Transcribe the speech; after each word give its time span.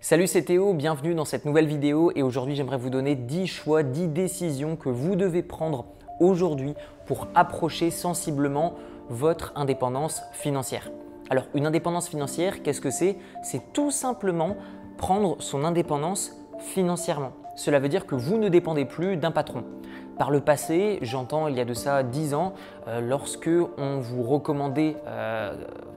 Salut, 0.00 0.28
c'est 0.28 0.42
Théo, 0.42 0.74
bienvenue 0.74 1.16
dans 1.16 1.24
cette 1.24 1.44
nouvelle 1.44 1.66
vidéo 1.66 2.12
et 2.14 2.22
aujourd'hui 2.22 2.54
j'aimerais 2.54 2.78
vous 2.78 2.88
donner 2.88 3.16
10 3.16 3.48
choix, 3.48 3.82
10 3.82 4.06
décisions 4.06 4.76
que 4.76 4.88
vous 4.88 5.16
devez 5.16 5.42
prendre 5.42 5.86
aujourd'hui 6.20 6.74
pour 7.06 7.26
approcher 7.34 7.90
sensiblement 7.90 8.74
votre 9.08 9.52
indépendance 9.56 10.22
financière. 10.32 10.92
Alors 11.30 11.46
une 11.52 11.66
indépendance 11.66 12.08
financière, 12.08 12.62
qu'est-ce 12.62 12.80
que 12.80 12.90
c'est? 12.90 13.16
C'est 13.42 13.72
tout 13.72 13.90
simplement 13.90 14.56
prendre 14.98 15.42
son 15.42 15.64
indépendance 15.64 16.30
financièrement. 16.60 17.32
Cela 17.56 17.80
veut 17.80 17.88
dire 17.88 18.06
que 18.06 18.14
vous 18.14 18.38
ne 18.38 18.48
dépendez 18.48 18.84
plus 18.84 19.16
d'un 19.16 19.32
patron. 19.32 19.64
Par 20.16 20.30
le 20.30 20.40
passé, 20.40 21.00
j'entends 21.02 21.48
il 21.48 21.56
y 21.56 21.60
a 21.60 21.64
de 21.64 21.74
ça 21.74 22.04
10 22.04 22.34
ans, 22.34 22.54
euh, 22.86 23.00
lorsque 23.00 23.50
on 23.78 23.98
vous 23.98 24.22
recommandait 24.22 24.96
euh, 25.08 25.56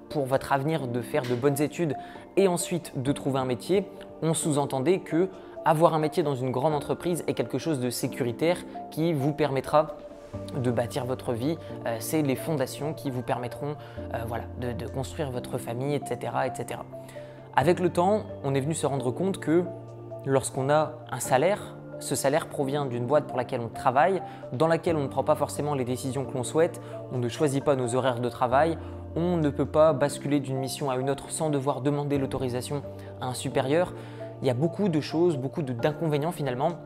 pour 0.10 0.26
votre 0.26 0.54
avenir 0.54 0.88
de 0.88 1.02
faire 1.02 1.24
de 1.24 1.36
bonnes 1.36 1.62
études 1.62 1.96
et 2.38 2.48
ensuite 2.48 2.92
de 3.02 3.12
trouver 3.12 3.40
un 3.40 3.46
métier, 3.46 3.86
on 4.22 4.34
sous-entendait 4.34 5.00
que 5.00 5.30
avoir 5.66 5.94
un 5.94 6.00
métier 6.00 6.24
dans 6.24 6.36
une 6.36 6.52
grande 6.52 6.74
entreprise 6.74 7.24
est 7.28 7.34
quelque 7.34 7.58
chose 7.58 7.80
de 7.80 7.90
sécuritaire 7.90 8.58
qui 8.90 9.14
vous 9.14 9.32
permettra 9.32 9.98
de 10.56 10.72
bâtir 10.72 11.06
votre 11.06 11.34
vie, 11.34 11.58
euh, 11.86 11.98
c'est 12.00 12.22
les 12.22 12.36
fondations 12.36 12.94
qui 12.94 13.12
vous 13.12 13.22
permettront 13.22 13.76
voilà, 14.28 14.46
de, 14.60 14.72
de, 14.72 14.88
construire 14.88 15.30
votre 15.30 15.58
famille, 15.58 15.94
etc., 15.94 16.34
etc. 16.46 16.80
Avec 17.56 17.80
le 17.80 17.90
temps, 17.90 18.24
on 18.44 18.56
est 18.56 18.62
venu 18.62 18.74
se 18.74 18.86
rendre 18.86 19.12
compte 19.12 19.40
que 19.40 19.66
lorsqu'on 20.26 20.70
a 20.70 20.94
un 21.12 21.20
salaire, 21.20 21.76
ce 22.02 22.16
salaire 22.16 22.48
provient 22.48 22.86
d'une 22.86 23.06
boîte 23.06 23.28
pour 23.28 23.38
laquelle 23.38 23.62
on 23.62 23.70
travaille, 23.70 24.22
dans 24.54 24.68
laquelle 24.68 24.96
on 24.96 25.04
ne 25.04 25.08
prend 25.08 25.24
pas 25.24 25.36
forcément 25.36 25.76
les 25.76 25.86
décisions 25.86 26.26
que 26.26 26.34
l'on 26.34 26.44
souhaite, 26.44 26.82
on 27.12 27.18
ne 27.18 27.30
choisit 27.30 27.64
pas 27.64 27.76
nos 27.76 27.96
horaires 27.96 28.20
de 28.20 28.30
travail, 28.30 28.78
on 29.16 29.38
ne 29.38 29.50
peut 29.50 29.66
pas 29.66 29.94
basculer 29.94 30.40
d'une 30.40 30.58
mission 30.58 30.90
à 30.90 30.96
une 30.98 31.10
autre 31.10 31.32
sans 31.32 31.50
devoir 31.50 31.82
demander 31.82 32.18
l'autorisation 32.18 32.82
à 33.20 33.28
un 33.28 33.34
supérieur. 33.34 33.94
Il 34.42 34.48
y 34.48 34.50
a 34.50 34.54
beaucoup 34.54 34.90
de 34.90 35.02
choses, 35.02 35.38
beaucoup 35.38 35.62
d'inconvénients 35.62 36.32
finalement. 36.32 36.80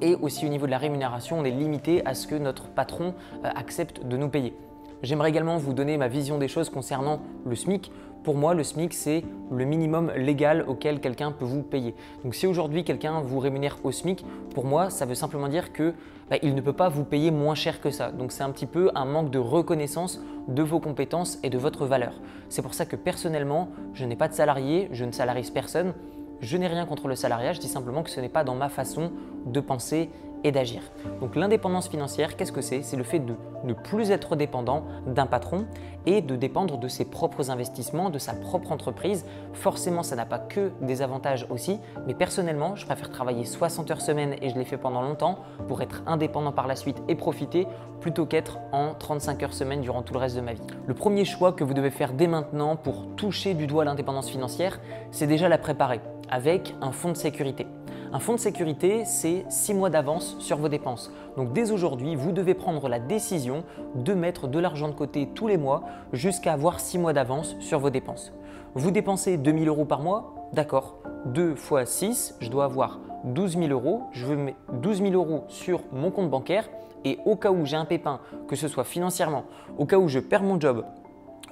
Et 0.00 0.14
aussi 0.16 0.46
au 0.46 0.48
niveau 0.48 0.66
de 0.66 0.70
la 0.70 0.78
rémunération, 0.78 1.38
on 1.38 1.44
est 1.44 1.50
limité 1.50 2.04
à 2.06 2.14
ce 2.14 2.26
que 2.26 2.34
notre 2.34 2.68
patron 2.68 3.14
euh, 3.44 3.48
accepte 3.54 4.04
de 4.04 4.16
nous 4.16 4.28
payer. 4.28 4.54
J'aimerais 5.02 5.28
également 5.28 5.56
vous 5.56 5.74
donner 5.74 5.96
ma 5.96 6.08
vision 6.08 6.38
des 6.38 6.48
choses 6.48 6.70
concernant 6.70 7.20
le 7.44 7.54
SMIC. 7.54 7.92
Pour 8.22 8.36
moi, 8.36 8.54
le 8.54 8.64
SMIC, 8.64 8.94
c'est 8.94 9.22
le 9.50 9.64
minimum 9.64 10.10
légal 10.16 10.64
auquel 10.66 11.00
quelqu'un 11.00 11.30
peut 11.30 11.44
vous 11.44 11.62
payer. 11.62 11.94
Donc 12.24 12.34
si 12.34 12.46
aujourd'hui 12.46 12.84
quelqu'un 12.84 13.20
vous 13.20 13.38
rémunère 13.38 13.76
au 13.84 13.92
SMIC, 13.92 14.24
pour 14.54 14.64
moi, 14.64 14.88
ça 14.88 15.04
veut 15.04 15.14
simplement 15.14 15.48
dire 15.48 15.72
que 15.72 15.92
bah, 16.30 16.36
il 16.42 16.54
ne 16.54 16.60
peut 16.60 16.72
pas 16.72 16.88
vous 16.88 17.04
payer 17.04 17.30
moins 17.30 17.54
cher 17.54 17.80
que 17.80 17.90
ça. 17.90 18.10
Donc 18.10 18.32
c'est 18.32 18.42
un 18.42 18.50
petit 18.50 18.66
peu 18.66 18.90
un 18.94 19.04
manque 19.04 19.30
de 19.30 19.38
reconnaissance 19.38 20.20
de 20.48 20.62
vos 20.62 20.80
compétences 20.80 21.38
et 21.42 21.50
de 21.50 21.58
votre 21.58 21.86
valeur. 21.86 22.14
C'est 22.48 22.62
pour 22.62 22.74
ça 22.74 22.86
que 22.86 22.96
personnellement, 22.96 23.68
je 23.94 24.04
n'ai 24.04 24.16
pas 24.16 24.28
de 24.28 24.34
salarié, 24.34 24.88
je 24.92 25.04
ne 25.04 25.12
salarise 25.12 25.50
personne. 25.50 25.94
Je 26.40 26.56
n'ai 26.56 26.66
rien 26.66 26.84
contre 26.84 27.08
le 27.08 27.14
salariat, 27.14 27.52
je 27.52 27.60
dis 27.60 27.68
simplement 27.68 28.02
que 28.02 28.10
ce 28.10 28.20
n'est 28.20 28.28
pas 28.28 28.44
dans 28.44 28.54
ma 28.54 28.68
façon 28.68 29.12
de 29.46 29.60
penser 29.60 30.10
et 30.44 30.52
d'agir. 30.52 30.82
Donc 31.20 31.34
l'indépendance 31.34 31.88
financière, 31.88 32.36
qu'est-ce 32.36 32.52
que 32.52 32.60
c'est? 32.60 32.82
C'est 32.82 32.96
le 32.96 33.02
fait 33.02 33.18
de 33.18 33.34
ne 33.64 33.72
plus 33.72 34.10
être 34.10 34.36
dépendant 34.36 34.84
d'un 35.06 35.26
patron 35.26 35.66
et 36.06 36.20
de 36.20 36.36
dépendre 36.36 36.78
de 36.78 36.86
ses 36.86 37.06
propres 37.06 37.50
investissements, 37.50 38.10
de 38.10 38.18
sa 38.18 38.34
propre 38.34 38.70
entreprise. 38.70 39.24
Forcément, 39.54 40.02
ça 40.02 40.16
n'a 40.16 40.26
pas 40.26 40.38
que 40.38 40.70
des 40.82 41.00
avantages 41.02 41.46
aussi, 41.50 41.80
mais 42.06 42.14
personnellement, 42.14 42.76
je 42.76 42.84
préfère 42.84 43.10
travailler 43.10 43.44
60 43.44 43.90
heures 43.90 44.00
semaine 44.02 44.36
et 44.42 44.50
je 44.50 44.54
l'ai 44.54 44.64
fait 44.64 44.76
pendant 44.76 45.00
longtemps 45.00 45.38
pour 45.66 45.80
être 45.80 46.02
indépendant 46.06 46.52
par 46.52 46.66
la 46.66 46.76
suite 46.76 47.02
et 47.08 47.14
profiter 47.14 47.66
plutôt 48.00 48.26
qu'être 48.26 48.58
en 48.72 48.94
35 48.94 49.42
heures 49.42 49.54
semaine 49.54 49.80
durant 49.80 50.02
tout 50.02 50.12
le 50.12 50.20
reste 50.20 50.36
de 50.36 50.42
ma 50.42 50.52
vie. 50.52 50.62
Le 50.86 50.94
premier 50.94 51.24
choix 51.24 51.52
que 51.52 51.64
vous 51.64 51.74
devez 51.74 51.90
faire 51.90 52.12
dès 52.12 52.26
maintenant 52.26 52.76
pour 52.76 53.06
toucher 53.16 53.54
du 53.54 53.66
doigt 53.66 53.84
l'indépendance 53.84 54.28
financière, 54.28 54.78
c'est 55.10 55.26
déjà 55.26 55.48
la 55.48 55.56
préparer 55.56 56.00
avec 56.28 56.74
un 56.82 56.92
fonds 56.92 57.12
de 57.12 57.16
sécurité. 57.16 57.66
Un 58.14 58.20
fonds 58.20 58.34
de 58.34 58.38
sécurité, 58.38 59.04
c'est 59.04 59.44
6 59.48 59.74
mois 59.74 59.90
d'avance 59.90 60.36
sur 60.38 60.56
vos 60.56 60.68
dépenses. 60.68 61.10
Donc 61.36 61.52
dès 61.52 61.72
aujourd'hui, 61.72 62.14
vous 62.14 62.30
devez 62.30 62.54
prendre 62.54 62.88
la 62.88 63.00
décision 63.00 63.64
de 63.96 64.14
mettre 64.14 64.46
de 64.46 64.60
l'argent 64.60 64.86
de 64.86 64.94
côté 64.94 65.30
tous 65.34 65.48
les 65.48 65.56
mois 65.56 65.82
jusqu'à 66.12 66.52
avoir 66.52 66.78
6 66.78 66.98
mois 66.98 67.12
d'avance 67.12 67.56
sur 67.58 67.80
vos 67.80 67.90
dépenses. 67.90 68.32
Vous 68.76 68.92
dépensez 68.92 69.36
2000 69.36 69.66
euros 69.66 69.84
par 69.84 70.00
mois, 70.00 70.48
d'accord 70.52 70.94
2 71.24 71.56
fois 71.56 71.86
6, 71.86 72.36
je 72.38 72.50
dois 72.50 72.66
avoir 72.66 73.00
12 73.24 73.58
000 73.58 73.66
euros. 73.70 74.02
Je 74.12 74.26
veux 74.26 74.36
mettre 74.36 74.58
12 74.74 75.02
000 75.02 75.12
euros 75.14 75.42
sur 75.48 75.80
mon 75.90 76.12
compte 76.12 76.30
bancaire 76.30 76.70
et 77.04 77.18
au 77.24 77.34
cas 77.34 77.50
où 77.50 77.64
j'ai 77.64 77.76
un 77.76 77.84
pépin, 77.84 78.20
que 78.46 78.54
ce 78.54 78.68
soit 78.68 78.84
financièrement, 78.84 79.42
au 79.76 79.86
cas 79.86 79.98
où 79.98 80.06
je 80.06 80.20
perds 80.20 80.44
mon 80.44 80.60
job, 80.60 80.84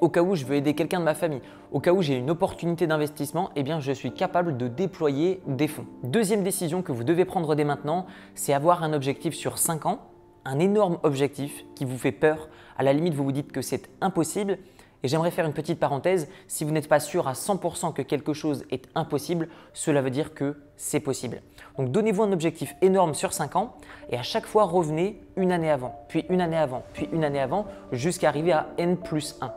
au 0.00 0.08
cas 0.08 0.22
où 0.22 0.34
je 0.34 0.44
veux 0.44 0.56
aider 0.56 0.74
quelqu'un 0.74 1.00
de 1.00 1.04
ma 1.04 1.14
famille, 1.14 1.40
au 1.70 1.80
cas 1.80 1.92
où 1.92 2.02
j'ai 2.02 2.16
une 2.16 2.30
opportunité 2.30 2.86
d'investissement, 2.86 3.50
eh 3.56 3.62
bien 3.62 3.80
je 3.80 3.92
suis 3.92 4.12
capable 4.12 4.56
de 4.56 4.68
déployer 4.68 5.40
des 5.46 5.68
fonds. 5.68 5.86
Deuxième 6.02 6.42
décision 6.42 6.82
que 6.82 6.92
vous 6.92 7.04
devez 7.04 7.24
prendre 7.24 7.54
dès 7.54 7.64
maintenant, 7.64 8.06
c'est 8.34 8.52
avoir 8.52 8.82
un 8.82 8.92
objectif 8.92 9.34
sur 9.34 9.58
5 9.58 9.86
ans, 9.86 10.00
un 10.44 10.58
énorme 10.58 10.98
objectif 11.02 11.64
qui 11.74 11.84
vous 11.84 11.98
fait 11.98 12.12
peur. 12.12 12.48
À 12.76 12.82
la 12.82 12.92
limite, 12.92 13.14
vous 13.14 13.24
vous 13.24 13.32
dites 13.32 13.52
que 13.52 13.62
c'est 13.62 13.88
impossible. 14.00 14.58
Et 15.04 15.08
j'aimerais 15.08 15.32
faire 15.32 15.46
une 15.46 15.52
petite 15.52 15.80
parenthèse, 15.80 16.28
si 16.46 16.64
vous 16.64 16.70
n'êtes 16.70 16.88
pas 16.88 17.00
sûr 17.00 17.26
à 17.26 17.32
100% 17.32 17.92
que 17.92 18.02
quelque 18.02 18.32
chose 18.32 18.64
est 18.70 18.88
impossible, 18.94 19.48
cela 19.72 20.00
veut 20.00 20.10
dire 20.10 20.32
que 20.32 20.62
c'est 20.76 21.00
possible. 21.00 21.42
Donc 21.76 21.90
donnez-vous 21.90 22.22
un 22.22 22.30
objectif 22.30 22.76
énorme 22.82 23.14
sur 23.14 23.32
5 23.32 23.56
ans 23.56 23.74
et 24.10 24.16
à 24.16 24.22
chaque 24.22 24.46
fois 24.46 24.62
revenez 24.62 25.20
une 25.36 25.50
année 25.50 25.70
avant, 25.70 25.96
puis 26.08 26.24
une 26.28 26.40
année 26.40 26.56
avant, 26.56 26.84
puis 26.92 27.08
une 27.12 27.24
année 27.24 27.40
avant, 27.40 27.66
jusqu'à 27.90 28.28
arriver 28.28 28.52
à 28.52 28.68
N 28.78 28.96
plus 28.96 29.36
1. 29.40 29.52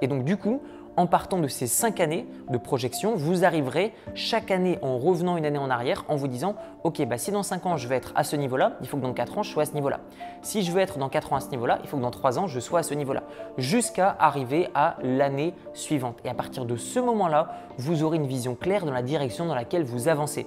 Et 0.00 0.06
donc 0.06 0.24
du 0.24 0.36
coup, 0.36 0.60
en 0.96 1.06
partant 1.06 1.38
de 1.38 1.48
ces 1.48 1.66
cinq 1.66 1.98
années 2.00 2.26
de 2.48 2.58
projection, 2.58 3.14
vous 3.16 3.44
arriverez 3.44 3.92
chaque 4.14 4.50
année 4.50 4.78
en 4.82 4.98
revenant 4.98 5.36
une 5.36 5.44
année 5.44 5.58
en 5.58 5.70
arrière 5.70 6.04
en 6.08 6.16
vous 6.16 6.28
disant 6.28 6.54
Ok, 6.84 7.04
bah 7.06 7.18
si 7.18 7.32
dans 7.32 7.42
5 7.42 7.66
ans 7.66 7.76
je 7.76 7.88
vais 7.88 7.96
être 7.96 8.12
à 8.14 8.24
ce 8.24 8.36
niveau-là, 8.36 8.76
il 8.80 8.86
faut 8.86 8.96
que 8.96 9.02
dans 9.02 9.12
4 9.12 9.38
ans 9.38 9.42
je 9.42 9.50
sois 9.50 9.64
à 9.64 9.66
ce 9.66 9.74
niveau-là. 9.74 10.00
Si 10.42 10.62
je 10.62 10.70
veux 10.70 10.80
être 10.80 10.98
dans 10.98 11.08
4 11.08 11.32
ans 11.32 11.36
à 11.36 11.40
ce 11.40 11.50
niveau-là, 11.50 11.78
il 11.82 11.88
faut 11.88 11.96
que 11.96 12.02
dans 12.02 12.10
3 12.10 12.38
ans 12.38 12.46
je 12.46 12.60
sois 12.60 12.80
à 12.80 12.82
ce 12.82 12.94
niveau-là. 12.94 13.24
Jusqu'à 13.58 14.14
arriver 14.18 14.68
à 14.74 14.96
l'année 15.02 15.54
suivante. 15.72 16.18
Et 16.24 16.28
à 16.28 16.34
partir 16.34 16.64
de 16.64 16.76
ce 16.76 17.00
moment-là, 17.00 17.56
vous 17.78 18.02
aurez 18.02 18.16
une 18.16 18.26
vision 18.26 18.54
claire 18.54 18.84
dans 18.84 18.92
la 18.92 19.02
direction 19.02 19.46
dans 19.46 19.54
laquelle 19.54 19.84
vous 19.84 20.08
avancez. 20.08 20.46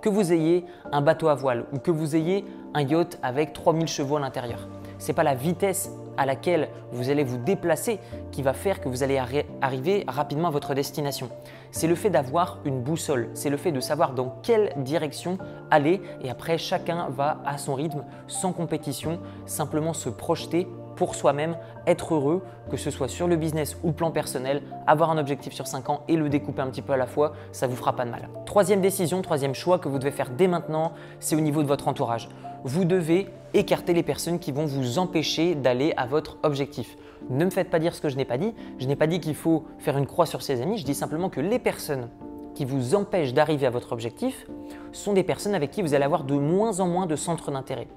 Que 0.00 0.08
vous 0.08 0.32
ayez 0.32 0.64
un 0.92 1.00
bateau 1.00 1.28
à 1.28 1.34
voile 1.34 1.64
ou 1.72 1.78
que 1.78 1.90
vous 1.90 2.16
ayez 2.16 2.44
un 2.74 2.82
yacht 2.82 3.18
avec 3.22 3.52
3000 3.52 3.86
chevaux 3.86 4.16
à 4.16 4.20
l'intérieur. 4.20 4.68
Ce 4.98 5.08
n'est 5.08 5.14
pas 5.14 5.22
la 5.22 5.34
vitesse 5.34 5.90
à 6.16 6.26
laquelle 6.26 6.68
vous 6.92 7.10
allez 7.10 7.24
vous 7.24 7.38
déplacer 7.38 7.98
qui 8.30 8.42
va 8.42 8.52
faire 8.52 8.80
que 8.80 8.88
vous 8.88 9.02
allez 9.02 9.20
arriver 9.60 10.04
rapidement 10.08 10.48
à 10.48 10.50
votre 10.50 10.74
destination. 10.74 11.28
C'est 11.70 11.86
le 11.86 11.94
fait 11.94 12.10
d'avoir 12.10 12.58
une 12.64 12.80
boussole, 12.82 13.30
c'est 13.34 13.50
le 13.50 13.56
fait 13.56 13.72
de 13.72 13.80
savoir 13.80 14.12
dans 14.12 14.36
quelle 14.42 14.72
direction 14.76 15.38
aller 15.70 16.00
et 16.22 16.30
après 16.30 16.58
chacun 16.58 17.08
va 17.10 17.38
à 17.44 17.58
son 17.58 17.74
rythme, 17.74 18.04
sans 18.26 18.52
compétition, 18.52 19.18
simplement 19.46 19.92
se 19.92 20.08
projeter 20.08 20.68
pour 20.94 21.14
soi-même, 21.14 21.56
être 21.86 22.14
heureux, 22.14 22.42
que 22.70 22.76
ce 22.76 22.90
soit 22.90 23.08
sur 23.08 23.26
le 23.26 23.36
business 23.36 23.76
ou 23.82 23.88
le 23.88 23.94
plan 23.94 24.10
personnel, 24.10 24.62
avoir 24.86 25.10
un 25.10 25.18
objectif 25.18 25.52
sur 25.52 25.66
5 25.66 25.90
ans 25.90 26.02
et 26.08 26.16
le 26.16 26.28
découper 26.28 26.62
un 26.62 26.68
petit 26.68 26.82
peu 26.82 26.92
à 26.92 26.96
la 26.96 27.06
fois, 27.06 27.32
ça 27.52 27.66
vous 27.66 27.76
fera 27.76 27.94
pas 27.94 28.04
de 28.04 28.10
mal. 28.10 28.28
Troisième 28.46 28.80
décision, 28.80 29.20
troisième 29.22 29.54
choix 29.54 29.78
que 29.78 29.88
vous 29.88 29.98
devez 29.98 30.12
faire 30.12 30.30
dès 30.30 30.46
maintenant, 30.46 30.92
c'est 31.20 31.36
au 31.36 31.40
niveau 31.40 31.62
de 31.62 31.68
votre 31.68 31.88
entourage. 31.88 32.28
Vous 32.66 32.86
devez 32.86 33.28
écarter 33.52 33.92
les 33.92 34.02
personnes 34.02 34.38
qui 34.38 34.50
vont 34.50 34.64
vous 34.64 34.98
empêcher 34.98 35.54
d'aller 35.54 35.92
à 35.98 36.06
votre 36.06 36.38
objectif. 36.42 36.96
Ne 37.28 37.44
me 37.44 37.50
faites 37.50 37.68
pas 37.68 37.78
dire 37.78 37.94
ce 37.94 38.00
que 38.00 38.08
je 38.08 38.16
n'ai 38.16 38.24
pas 38.24 38.38
dit. 38.38 38.54
Je 38.78 38.86
n'ai 38.86 38.96
pas 38.96 39.06
dit 39.06 39.20
qu'il 39.20 39.34
faut 39.34 39.66
faire 39.78 39.98
une 39.98 40.06
croix 40.06 40.24
sur 40.24 40.40
ses 40.40 40.62
amis. 40.62 40.78
Je 40.78 40.84
dis 40.86 40.94
simplement 40.94 41.28
que 41.28 41.42
les 41.42 41.58
personnes 41.58 42.08
qui 42.54 42.64
vous 42.64 42.94
empêchent 42.94 43.34
d'arriver 43.34 43.66
à 43.66 43.70
votre 43.70 43.92
objectif 43.92 44.46
sont 44.92 45.12
des 45.12 45.22
personnes 45.22 45.54
avec 45.54 45.70
qui 45.70 45.82
vous 45.82 45.94
allez 45.94 46.04
avoir 46.04 46.24
de 46.24 46.34
moins 46.34 46.80
en 46.80 46.86
moins 46.86 47.06
de 47.06 47.16
centres 47.16 47.50
d'intérêt. 47.50 47.88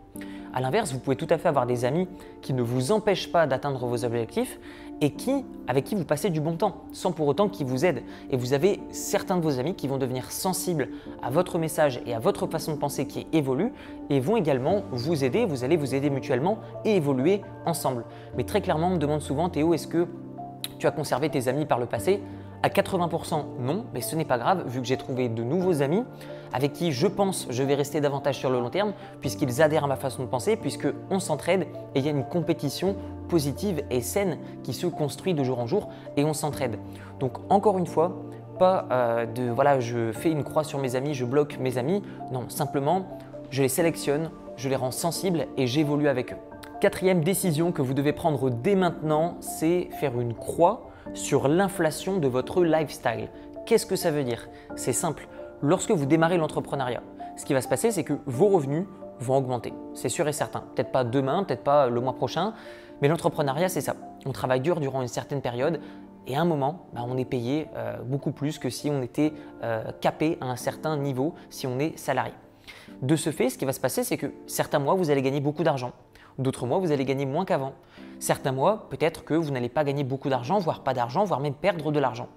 À 0.54 0.62
l'inverse, 0.62 0.92
vous 0.92 1.00
pouvez 1.00 1.16
tout 1.16 1.28
à 1.30 1.38
fait 1.38 1.50
avoir 1.50 1.68
des 1.68 1.86
amis 1.86 2.08
qui 2.42 2.54
ne 2.54 2.64
vous 2.64 2.92
empêchent 2.92 3.32
pas 3.32 3.46
d'atteindre 3.46 3.86
vos 3.86 4.04
objectifs 4.04 4.60
et 5.02 5.12
qui, 5.12 5.46
avec 5.68 5.86
qui 5.86 5.94
vous 5.94 6.06
passez 6.06 6.32
du 6.32 6.42
bon 6.42 6.56
temps, 6.56 6.86
sans 6.92 7.12
pour 7.12 7.28
autant 7.28 7.48
qu'ils 7.48 7.68
vous 7.68 7.86
aident. 7.86 8.02
Et 8.32 8.38
vous 8.38 8.54
avez 8.54 8.80
certains 8.90 9.38
de 9.38 9.44
vos 9.44 9.60
amis 9.60 9.76
qui 9.76 9.88
vont 9.88 9.98
devenir 9.98 10.32
sensibles 10.32 10.90
à 11.22 11.30
votre 11.30 11.60
message 11.60 12.02
et 12.08 12.16
à 12.16 12.20
votre 12.20 12.48
façon 12.48 12.74
de 12.74 12.80
penser 12.80 13.06
qui 13.06 13.28
évolue 13.34 13.72
et 14.10 14.20
vont 14.20 14.38
également 14.38 14.82
vous 14.92 15.24
aider, 15.24 15.46
vous 15.46 15.64
allez 15.64 15.78
vous 15.78 15.94
aider 15.94 16.10
mutuellement 16.10 16.58
et 16.86 16.96
évoluer 16.96 17.42
ensemble. 17.68 18.06
Mais 18.36 18.44
très 18.44 18.62
clairement, 18.62 18.88
on 18.88 18.96
me 18.96 18.98
demande 18.98 19.22
souvent, 19.22 19.50
Théo, 19.50 19.76
est-ce 19.76 19.88
que 19.88 20.08
tu 20.80 20.88
as 20.88 20.92
conservé 20.92 21.30
tes 21.30 21.48
amis 21.48 21.66
par 21.66 21.78
le 21.78 21.86
passé? 21.86 22.22
À 22.64 22.70
80% 22.70 23.44
non, 23.60 23.86
mais 23.94 24.02
ce 24.02 24.16
n'est 24.16 24.26
pas 24.26 24.38
grave 24.38 24.68
vu 24.68 24.82
que 24.82 24.88
j'ai 24.88 24.98
trouvé 24.98 25.30
de 25.30 25.44
nouveaux 25.44 25.82
amis 25.82 26.04
avec 26.54 26.74
qui 26.74 26.92
je 26.92 27.08
pense 27.08 27.48
je 27.50 27.64
vais 27.64 27.76
rester 27.76 28.02
davantage 28.02 28.38
sur 28.38 28.50
le 28.50 28.60
long 28.60 28.70
terme 28.70 28.94
puisqu'ils 29.22 29.62
adhèrent 29.62 29.84
à 29.84 29.88
ma 29.88 29.96
façon 29.96 30.24
de 30.24 30.28
penser, 30.28 30.56
puisqu'on 30.56 31.20
s'entraide 31.20 31.68
et 31.96 32.00
il 32.00 32.06
y 32.06 32.08
a 32.08 32.12
une 32.12 32.26
compétition 32.26 32.96
positive 33.28 33.84
et 33.92 34.02
saine 34.02 34.40
qui 34.64 34.74
se 34.74 34.88
construit 34.88 35.34
de 35.34 35.44
jour 35.44 35.60
en 35.60 35.68
jour 35.68 35.90
et 36.16 36.24
on 36.24 36.34
s'entraide. 36.34 36.80
Donc 37.20 37.38
encore 37.50 37.78
une 37.78 37.88
fois, 37.88 38.16
pas 38.58 38.88
euh, 38.92 39.26
de 39.26 39.50
voilà, 39.50 39.80
je 39.80 40.12
fais 40.12 40.32
une 40.32 40.44
croix 40.44 40.64
sur 40.64 40.80
mes 40.80 40.96
amis, 40.96 41.14
je 41.14 41.26
bloque 41.26 41.58
mes 41.60 41.78
amis. 41.78 42.02
Non, 42.32 42.50
simplement, 42.50 43.06
je 43.50 43.62
les 43.62 43.70
sélectionne, 43.70 44.32
je 44.56 44.70
les 44.70 44.76
rends 44.76 44.92
sensibles 44.92 45.48
et 45.58 45.68
j'évolue 45.68 46.08
avec 46.08 46.34
eux. 46.34 46.38
Quatrième 46.82 47.24
décision 47.24 47.72
que 47.72 47.82
vous 47.82 47.94
devez 47.94 48.14
prendre 48.14 48.50
dès 48.50 48.76
maintenant, 48.76 49.38
c'est 49.40 49.90
faire 50.00 50.20
une 50.20 50.34
croix 50.34 50.90
sur 51.14 51.48
l'inflation 51.48 52.18
de 52.18 52.28
votre 52.28 52.64
lifestyle. 52.64 53.30
Qu'est-ce 53.66 53.86
que 53.86 53.96
ça 53.96 54.12
veut 54.12 54.24
dire? 54.24 54.48
C'est 54.76 54.94
simple. 54.94 55.28
lorsque 55.62 55.92
vous 55.92 56.06
démarrez 56.06 56.38
l'entrepreneuriat, 56.38 57.02
ce 57.36 57.46
qui 57.46 57.54
va 57.54 57.62
se 57.62 57.68
passer, 57.68 57.92
c'est 57.92 58.04
que 58.04 58.14
vos 58.26 58.48
revenus 58.48 58.86
vont 59.20 59.38
augmenter. 59.38 59.74
C'est 59.94 60.10
sûr 60.10 60.28
et 60.28 60.34
certain. 60.34 60.64
Peut-être 60.76 60.92
pas 60.92 61.04
demain, 61.04 61.44
peut-être 61.44 61.64
pas 61.64 61.90
le 61.90 62.00
mois 62.00 62.14
prochain, 62.14 62.54
mais 63.02 63.08
l'entrepreneuriat, 63.08 63.70
c'est 63.70 63.82
ça. 63.82 63.96
On 64.26 64.32
travaille 64.32 64.62
dur 64.62 64.80
durant 64.80 65.02
une 65.02 65.08
certaine 65.08 65.42
période 65.42 65.80
et 66.28 66.36
à 66.36 66.42
un 66.42 66.46
moment, 66.46 66.88
bah, 66.94 67.06
on 67.08 67.18
est 67.18 67.26
payé 67.26 67.68
euh, 67.76 67.98
beaucoup 68.04 68.32
plus 68.32 68.60
que 68.60 68.70
si 68.70 68.90
on 68.90 69.02
était 69.02 69.34
euh, 69.64 69.84
capé 70.02 70.38
à 70.42 70.46
un 70.46 70.58
certain 70.58 70.98
niveau, 70.98 71.34
si 71.50 71.68
on 71.68 71.80
est 71.80 71.98
salarié. 71.98 72.34
De 73.02 73.16
ce 73.16 73.32
fait, 73.32 73.50
ce 73.50 73.58
qui 73.58 73.66
va 73.66 73.74
se 73.74 73.80
passer, 73.80 74.04
c'est 74.04 74.18
que 74.18 74.34
certains 74.46 74.80
mois, 74.80 74.96
vous 74.96 75.10
allez 75.10 75.22
gagner 75.22 75.40
beaucoup 75.40 75.64
d'argent. 75.64 75.94
D'autres 76.38 76.66
mois, 76.68 76.80
vous 76.80 76.92
allez 76.92 77.06
gagner 77.06 77.26
moins 77.26 77.46
qu'avant. 77.46 77.74
Certains 78.20 78.52
mois, 78.52 78.88
peut-être 78.90 79.24
que 79.24 79.34
vous 79.34 79.52
n'allez 79.52 79.70
pas 79.70 79.84
gagner 79.84 80.04
beaucoup 80.04 80.30
d'argent, 80.30 80.58
voire 80.60 80.84
pas 80.84 80.94
d'argent, 80.94 81.24
voire 81.24 81.40
même 81.40 81.54
perdre 81.54 81.92
de 81.92 82.00
l'argent. 82.00 82.28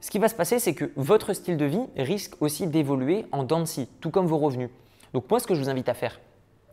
Ce 0.00 0.10
qui 0.10 0.18
va 0.18 0.28
se 0.28 0.34
passer, 0.34 0.58
c'est 0.58 0.74
que 0.74 0.90
votre 0.96 1.32
style 1.32 1.56
de 1.56 1.64
vie 1.64 1.86
risque 1.96 2.34
aussi 2.40 2.66
d'évoluer 2.66 3.26
en 3.32 3.42
dents 3.42 3.64
tout 4.00 4.10
comme 4.10 4.26
vos 4.26 4.38
revenus. 4.38 4.70
Donc 5.14 5.30
moi, 5.30 5.40
ce 5.40 5.46
que 5.46 5.54
je 5.54 5.60
vous 5.60 5.70
invite 5.70 5.88
à 5.88 5.94
faire, 5.94 6.20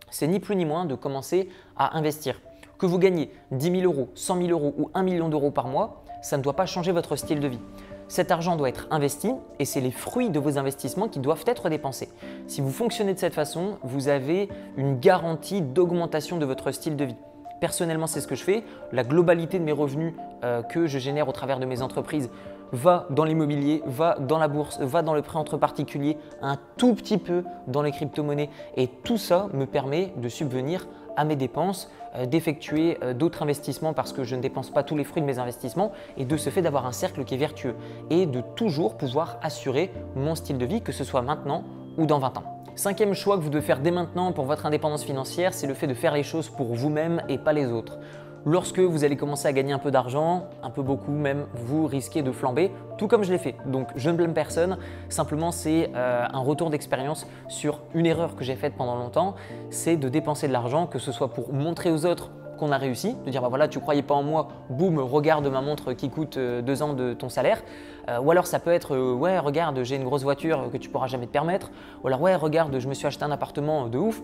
c'est 0.09 0.27
ni 0.27 0.39
plus 0.39 0.55
ni 0.55 0.65
moins 0.65 0.85
de 0.85 0.95
commencer 0.95 1.47
à 1.77 1.97
investir. 1.97 2.41
Que 2.77 2.85
vous 2.85 2.99
gagnez 2.99 3.31
10 3.51 3.79
000 3.79 3.83
euros, 3.83 4.09
100 4.15 4.37
000 4.37 4.49
euros 4.49 4.73
ou 4.77 4.89
1 4.93 5.03
million 5.03 5.29
d'euros 5.29 5.51
par 5.51 5.67
mois, 5.67 6.03
ça 6.21 6.37
ne 6.37 6.41
doit 6.41 6.55
pas 6.55 6.65
changer 6.65 6.91
votre 6.91 7.15
style 7.15 7.39
de 7.39 7.47
vie. 7.47 7.59
Cet 8.07 8.31
argent 8.31 8.57
doit 8.57 8.67
être 8.67 8.87
investi 8.91 9.31
et 9.59 9.63
c'est 9.63 9.79
les 9.79 9.91
fruits 9.91 10.29
de 10.29 10.39
vos 10.39 10.57
investissements 10.57 11.07
qui 11.07 11.19
doivent 11.19 11.45
être 11.47 11.69
dépensés. 11.69 12.09
Si 12.47 12.59
vous 12.59 12.71
fonctionnez 12.71 13.13
de 13.13 13.19
cette 13.19 13.33
façon, 13.33 13.77
vous 13.83 14.09
avez 14.09 14.49
une 14.75 14.99
garantie 14.99 15.61
d'augmentation 15.61 16.37
de 16.37 16.45
votre 16.45 16.71
style 16.71 16.97
de 16.97 17.05
vie. 17.05 17.15
Personnellement, 17.61 18.07
c'est 18.07 18.21
ce 18.21 18.27
que 18.27 18.35
je 18.35 18.43
fais. 18.43 18.63
La 18.91 19.03
globalité 19.03 19.59
de 19.59 19.63
mes 19.63 19.71
revenus 19.71 20.15
euh, 20.43 20.63
que 20.63 20.87
je 20.87 20.97
génère 20.97 21.29
au 21.29 21.31
travers 21.31 21.59
de 21.59 21.65
mes 21.65 21.83
entreprises 21.83 22.31
va 22.71 23.05
dans 23.11 23.23
l'immobilier, 23.23 23.83
va 23.85 24.17
dans 24.19 24.39
la 24.39 24.47
bourse, 24.47 24.79
va 24.79 25.03
dans 25.03 25.13
le 25.13 25.21
prêt 25.21 25.37
entre 25.37 25.57
particuliers, 25.57 26.17
un 26.41 26.57
tout 26.77 26.95
petit 26.95 27.19
peu 27.19 27.43
dans 27.67 27.83
les 27.83 27.91
crypto-monnaies. 27.91 28.49
Et 28.77 28.87
tout 28.87 29.17
ça 29.17 29.47
me 29.53 29.67
permet 29.67 30.11
de 30.17 30.27
subvenir 30.27 30.87
à 31.15 31.23
mes 31.23 31.35
dépenses, 31.35 31.91
euh, 32.15 32.25
d'effectuer 32.25 32.97
euh, 33.03 33.13
d'autres 33.13 33.43
investissements 33.43 33.93
parce 33.93 34.11
que 34.11 34.23
je 34.23 34.35
ne 34.35 34.41
dépense 34.41 34.71
pas 34.71 34.81
tous 34.81 34.97
les 34.97 35.03
fruits 35.03 35.21
de 35.21 35.27
mes 35.27 35.37
investissements 35.37 35.91
et 36.17 36.25
de 36.25 36.37
ce 36.37 36.49
fait 36.49 36.63
d'avoir 36.63 36.87
un 36.87 36.93
cercle 36.93 37.25
qui 37.25 37.35
est 37.35 37.37
vertueux 37.37 37.75
et 38.09 38.25
de 38.25 38.41
toujours 38.55 38.97
pouvoir 38.97 39.37
assurer 39.43 39.91
mon 40.15 40.33
style 40.33 40.57
de 40.57 40.65
vie, 40.65 40.81
que 40.81 40.91
ce 40.91 41.03
soit 41.03 41.21
maintenant 41.21 41.63
ou 41.97 42.05
dans 42.05 42.19
20 42.19 42.37
ans. 42.37 42.43
Cinquième 42.75 43.13
choix 43.13 43.37
que 43.37 43.41
vous 43.43 43.49
devez 43.49 43.63
faire 43.63 43.79
dès 43.79 43.91
maintenant 43.91 44.31
pour 44.31 44.45
votre 44.45 44.65
indépendance 44.65 45.03
financière, 45.03 45.53
c'est 45.53 45.67
le 45.67 45.73
fait 45.73 45.87
de 45.87 45.93
faire 45.93 46.13
les 46.13 46.23
choses 46.23 46.49
pour 46.49 46.73
vous-même 46.73 47.21
et 47.27 47.37
pas 47.37 47.53
les 47.53 47.67
autres. 47.67 47.99
Lorsque 48.45 48.79
vous 48.79 49.03
allez 49.03 49.17
commencer 49.17 49.47
à 49.47 49.53
gagner 49.53 49.71
un 49.71 49.77
peu 49.77 49.91
d'argent, 49.91 50.45
un 50.63 50.71
peu 50.71 50.81
beaucoup 50.81 51.11
même, 51.11 51.45
vous 51.53 51.85
risquez 51.85 52.23
de 52.23 52.31
flamber, 52.31 52.71
tout 52.97 53.07
comme 53.07 53.23
je 53.23 53.31
l'ai 53.31 53.37
fait. 53.37 53.55
Donc 53.67 53.89
je 53.95 54.09
ne 54.09 54.15
blâme 54.15 54.33
personne, 54.33 54.77
simplement 55.09 55.51
c'est 55.51 55.91
euh, 55.95 56.25
un 56.31 56.39
retour 56.39 56.71
d'expérience 56.71 57.27
sur 57.49 57.81
une 57.93 58.07
erreur 58.07 58.35
que 58.35 58.43
j'ai 58.43 58.55
faite 58.55 58.73
pendant 58.75 58.95
longtemps, 58.95 59.35
c'est 59.69 59.95
de 59.95 60.09
dépenser 60.09 60.47
de 60.47 60.53
l'argent, 60.53 60.87
que 60.87 60.97
ce 60.97 61.11
soit 61.11 61.27
pour 61.27 61.53
montrer 61.53 61.91
aux 61.91 62.07
autres 62.07 62.31
qu'on 62.61 62.71
a 62.71 62.77
réussi, 62.77 63.15
de 63.25 63.31
dire 63.31 63.41
bah 63.41 63.49
voilà 63.49 63.67
tu 63.67 63.79
croyais 63.79 64.03
pas 64.03 64.13
en 64.13 64.21
moi, 64.21 64.47
boum, 64.69 64.99
regarde 64.99 65.47
ma 65.47 65.61
montre 65.61 65.93
qui 65.93 66.09
coûte 66.09 66.37
euh, 66.37 66.61
deux 66.61 66.83
ans 66.83 66.93
de 66.93 67.13
ton 67.13 67.27
salaire, 67.27 67.63
euh, 68.07 68.19
ou 68.19 68.29
alors 68.29 68.45
ça 68.45 68.59
peut 68.59 68.71
être 68.71 68.95
ouais 68.95 69.39
regarde 69.39 69.83
j'ai 69.83 69.95
une 69.95 70.03
grosse 70.03 70.23
voiture 70.23 70.69
que 70.71 70.77
tu 70.77 70.89
pourras 70.89 71.07
jamais 71.07 71.25
te 71.25 71.31
permettre, 71.31 71.71
ou 72.03 72.07
alors 72.07 72.21
ouais 72.21 72.35
regarde 72.35 72.77
je 72.77 72.87
me 72.87 72.93
suis 72.93 73.07
acheté 73.07 73.23
un 73.25 73.31
appartement 73.31 73.87
de 73.87 73.97
ouf, 73.97 74.21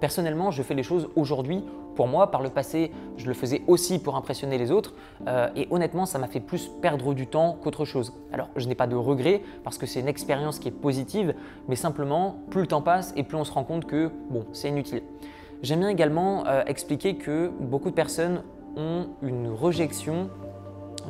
Personnellement, 0.00 0.50
je 0.50 0.62
fais 0.62 0.74
les 0.74 0.82
choses 0.82 1.08
aujourd'hui 1.16 1.64
pour 1.94 2.06
moi. 2.06 2.30
Par 2.30 2.42
le 2.42 2.50
passé, 2.50 2.92
je 3.16 3.26
le 3.26 3.32
faisais 3.32 3.62
aussi 3.66 3.98
pour 3.98 4.16
impressionner 4.16 4.58
les 4.58 4.70
autres. 4.70 4.92
Euh, 5.26 5.48
et 5.56 5.66
honnêtement, 5.70 6.04
ça 6.04 6.18
m'a 6.18 6.26
fait 6.26 6.40
plus 6.40 6.70
perdre 6.82 7.14
du 7.14 7.26
temps 7.26 7.56
qu'autre 7.62 7.86
chose. 7.86 8.12
Alors, 8.30 8.50
je 8.56 8.68
n'ai 8.68 8.74
pas 8.74 8.86
de 8.86 8.96
regrets 8.96 9.42
parce 9.64 9.78
que 9.78 9.86
c'est 9.86 10.00
une 10.00 10.08
expérience 10.08 10.58
qui 10.58 10.68
est 10.68 10.72
positive, 10.72 11.34
mais 11.68 11.76
simplement, 11.76 12.36
plus 12.50 12.60
le 12.60 12.66
temps 12.66 12.82
passe 12.82 13.14
et 13.16 13.22
plus 13.22 13.38
on 13.38 13.44
se 13.44 13.52
rend 13.52 13.64
compte 13.64 13.86
que, 13.86 14.10
bon, 14.28 14.44
c'est 14.52 14.68
inutile. 14.68 15.02
J'aime 15.62 15.80
bien 15.80 15.88
également 15.88 16.46
euh, 16.46 16.62
expliquer 16.66 17.16
que 17.16 17.50
beaucoup 17.60 17.90
de 17.90 17.94
personnes 17.94 18.42
ont 18.76 19.08
une 19.22 19.48
rejection 19.48 20.28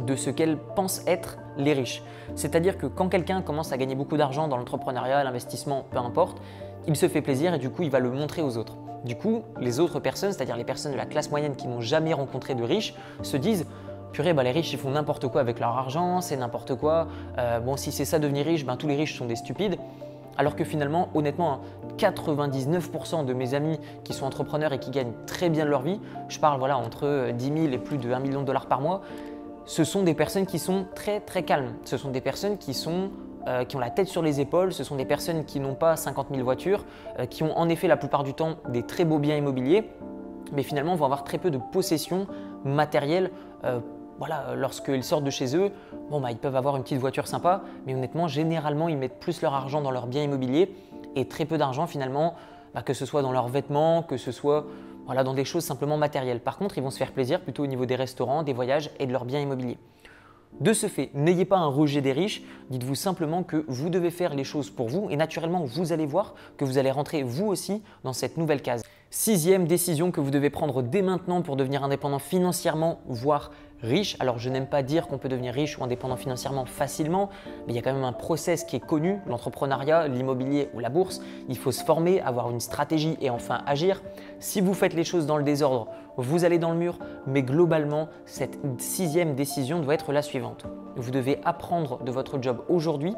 de 0.06 0.14
ce 0.14 0.31
qu'elles 0.31 0.56
pensent 0.56 1.02
être 1.06 1.38
les 1.56 1.72
riches. 1.72 2.02
C'est-à-dire 2.34 2.78
que 2.78 2.87
quand 2.87 3.08
quelqu'un 3.08 3.43
commence 3.43 3.72
à 3.72 3.76
gagner 3.76 3.94
beaucoup 3.94 4.16
d'argent 4.16 4.46
dans 4.46 4.56
l'entrepreneuriat, 4.56 5.25
l'investissement, 5.25 5.87
peu 5.90 5.98
importe, 5.98 6.40
il 6.87 6.96
se 6.96 7.08
fait 7.08 7.22
plaisir 7.22 7.54
et 7.54 7.58
du 7.58 7.70
coup 7.70 7.82
il 7.82 7.90
va 7.90 7.98
le 7.98 8.10
montrer 8.10 8.43
aux 8.43 8.56
autres. 8.56 8.76
Du 9.04 9.16
coup, 9.16 9.43
les 9.60 9.81
autres 9.81 10.00
personnes, 10.00 10.32
c'est-à-dire 10.32 10.56
les 10.56 10.64
personnes 10.64 10.92
de 10.92 10.96
la 10.96 11.06
classe 11.06 11.31
moyenne 11.31 11.56
qui 11.56 11.69
n'ont 11.69 11.81
jamais 11.81 12.12
rencontré 12.12 12.54
de 12.54 12.62
riches, 12.62 12.94
se 13.22 13.37
disent 13.37 13.66
purée, 14.12 14.32
bah, 14.32 14.42
les 14.42 14.50
riches 14.50 14.72
ils 14.72 14.78
font 14.78 14.90
n'importe 14.90 15.28
quoi 15.28 15.40
avec 15.40 15.60
leur 15.60 15.76
argent, 15.76 16.20
c'est 16.20 16.37
n'importe 16.37 16.75
quoi. 16.76 17.08
Euh, 17.38 17.60
bon, 17.60 17.76
si 17.76 17.92
c'est 17.92 18.04
ça 18.04 18.19
devenir 18.19 18.46
riche, 18.46 18.64
ben, 18.64 18.76
tous 18.76 18.87
les 18.87 18.96
riches 18.96 19.16
sont 19.19 19.26
des 19.26 19.37
stupides. 19.37 19.76
Alors 20.38 20.56
que 20.56 20.65
finalement, 20.65 21.09
honnêtement, 21.15 21.61
99% 21.99 23.25
de 23.25 23.33
mes 23.33 23.55
amis 23.55 23.79
qui 24.05 24.12
sont 24.12 24.27
entrepreneurs 24.27 24.73
et 24.73 24.79
qui 24.79 24.91
gagnent 24.91 25.15
très 25.27 25.49
bien 25.49 25.65
leur 25.65 25.83
vie, 25.83 26.00
je 26.29 26.38
parle 26.38 26.59
voilà, 26.59 26.77
entre 26.77 27.31
10 27.33 27.44
000 27.44 27.56
et 27.73 27.79
plus 27.79 27.99
de 27.99 28.12
1 28.12 28.19
million 28.21 28.41
de 28.43 28.47
dollars 28.47 28.67
par 28.67 28.81
mois, 28.81 29.00
ce 29.65 29.83
sont 29.83 30.03
des 30.03 30.15
personnes 30.15 30.47
qui 30.47 30.59
sont 30.59 30.87
très 30.94 31.21
très 31.21 31.43
calmes. 31.43 31.75
Ce 31.85 31.97
sont 31.97 32.11
des 32.11 32.21
personnes 32.21 32.56
qui 32.56 32.77
euh, 33.49 33.65
ont 33.75 33.79
la 33.79 33.91
tête 33.91 34.09
sur 34.09 34.23
les 34.23 34.41
épaules, 34.41 34.73
ce 34.73 34.85
sont 34.85 34.97
des 34.97 35.05
personnes 35.05 35.44
qui 35.44 35.61
n'ont 35.61 35.75
pas 35.75 35.97
50 35.97 36.29
000 36.31 36.43
voitures, 36.43 36.85
euh, 37.19 37.27
qui 37.27 37.43
ont 37.43 37.56
en 37.56 37.69
effet 37.69 37.88
la 37.88 37.97
plupart 37.97 38.23
du 38.23 38.33
temps 38.33 38.56
des 38.69 38.83
très 38.83 39.05
beaux 39.05 39.19
biens 39.19 39.37
immobiliers, 39.37 39.91
mais 40.53 40.62
finalement 40.62 40.94
vont 40.94 41.05
avoir 41.05 41.25
très 41.25 41.38
peu 41.38 41.50
de 41.50 41.59
possessions 41.59 42.27
matérielles. 42.65 43.31
Euh, 43.65 43.81
voilà, 44.18 44.54
lorsqu'ils 44.54 45.04
sortent 45.04 45.24
de 45.24 45.30
chez 45.30 45.56
eux, 45.56 45.70
bon, 46.10 46.20
bah, 46.20 46.30
ils 46.30 46.38
peuvent 46.38 46.56
avoir 46.56 46.76
une 46.76 46.82
petite 46.82 46.98
voiture 46.98 47.26
sympa, 47.26 47.62
mais 47.86 47.94
honnêtement, 47.94 48.28
généralement, 48.28 48.88
ils 48.88 48.96
mettent 48.96 49.20
plus 49.20 49.42
leur 49.42 49.54
argent 49.54 49.82
dans 49.82 49.90
leurs 49.90 50.06
biens 50.06 50.22
immobiliers 50.22 50.74
et 51.16 51.28
très 51.28 51.44
peu 51.44 51.58
d'argent 51.58 51.86
finalement, 51.86 52.34
bah, 52.74 52.82
que 52.82 52.94
ce 52.94 53.04
soit 53.04 53.22
dans 53.22 53.32
leurs 53.32 53.48
vêtements, 53.48 54.02
que 54.02 54.16
ce 54.16 54.32
soit 54.32 54.66
dans 55.14 55.34
des 55.34 55.44
choses 55.44 55.64
simplement 55.64 55.96
matérielles. 55.96 56.40
Par 56.40 56.58
contre, 56.58 56.78
ils 56.78 56.82
vont 56.82 56.90
se 56.90 56.98
faire 56.98 57.12
plaisir 57.12 57.40
plutôt 57.40 57.62
au 57.62 57.66
niveau 57.66 57.86
des 57.86 57.94
restaurants, 57.94 58.42
des 58.42 58.52
voyages 58.52 58.90
et 58.98 59.06
de 59.06 59.12
leurs 59.12 59.24
biens 59.24 59.40
immobiliers. 59.40 59.78
De 60.60 60.72
ce 60.72 60.86
fait, 60.86 61.10
n'ayez 61.12 61.44
pas 61.44 61.58
un 61.58 61.66
rejet 61.66 62.00
des 62.00 62.12
riches, 62.12 62.42
dites-vous 62.70 62.94
simplement 62.94 63.42
que 63.42 63.64
vous 63.68 63.90
devez 63.90 64.10
faire 64.10 64.34
les 64.34 64.44
choses 64.44 64.70
pour 64.70 64.88
vous 64.88 65.08
et 65.10 65.16
naturellement, 65.16 65.64
vous 65.64 65.92
allez 65.92 66.06
voir 66.06 66.34
que 66.56 66.64
vous 66.64 66.78
allez 66.78 66.90
rentrer 66.90 67.22
vous 67.22 67.46
aussi 67.46 67.82
dans 68.04 68.14
cette 68.14 68.38
nouvelle 68.38 68.62
case. 68.62 68.82
Sixième 69.11 69.69
décision 69.69 70.11
que 70.11 70.20
vous 70.20 70.32
devez 70.32 70.50
prendre 70.50 70.82
dès 70.82 71.00
maintenant 71.00 71.41
pour 71.41 71.55
devenir 71.55 71.85
indépendant 71.85 72.19
financièrement, 72.19 72.99
voire 73.06 73.53
riche. 73.81 74.17
Alors 74.19 74.41
je 74.41 74.50
n'aime 74.50 74.67
pas 74.67 74.82
dire 74.82 75.06
qu'on 75.06 75.17
peut 75.17 75.29
devenir 75.29 75.55
riche 75.55 75.79
ou 75.79 75.85
indépendant 75.85 76.17
financièrement 76.17 76.67
facilement, 76.67 77.31
mais 77.67 77.73
il 77.73 77.76
y 77.76 77.79
a 77.79 77.82
quand 77.82 77.93
même 77.93 78.03
un 78.03 78.12
process 78.12 78.64
qui 78.64 78.75
est 78.75 78.85
connu, 78.85 79.20
l'entrepreneuriat, 79.26 80.08
l'immobilier 80.08 80.70
ou 80.75 80.81
la 80.81 80.88
bourse. 80.88 81.20
Il 81.49 81.56
faut 81.56 81.70
se 81.70 81.85
former, 81.85 82.21
avoir 82.21 82.50
une 82.50 82.59
stratégie 82.59 83.16
et 83.21 83.30
enfin 83.30 83.62
agir. 83.64 84.02
Si 84.40 84.61
vous 84.61 84.75
faites 84.75 84.95
les 84.95 85.04
choses 85.04 85.26
dans 85.26 85.37
le 85.37 85.45
désordre, 85.45 85.87
vous 86.16 86.45
allez 86.45 86.59
dans 86.59 86.73
le 86.73 86.78
mur, 86.78 86.99
mais 87.28 87.45
globalement, 87.45 88.09
cette 88.25 88.59
sixième 88.78 89.37
décision 89.37 89.78
doit 89.78 89.95
être 89.95 90.12
la 90.12 90.23
suivante. 90.23 90.66
Vous 90.97 91.12
devez 91.12 91.38
apprendre 91.45 92.02
de 92.02 92.11
votre 92.11 92.42
job 92.42 92.64
aujourd'hui 92.69 93.14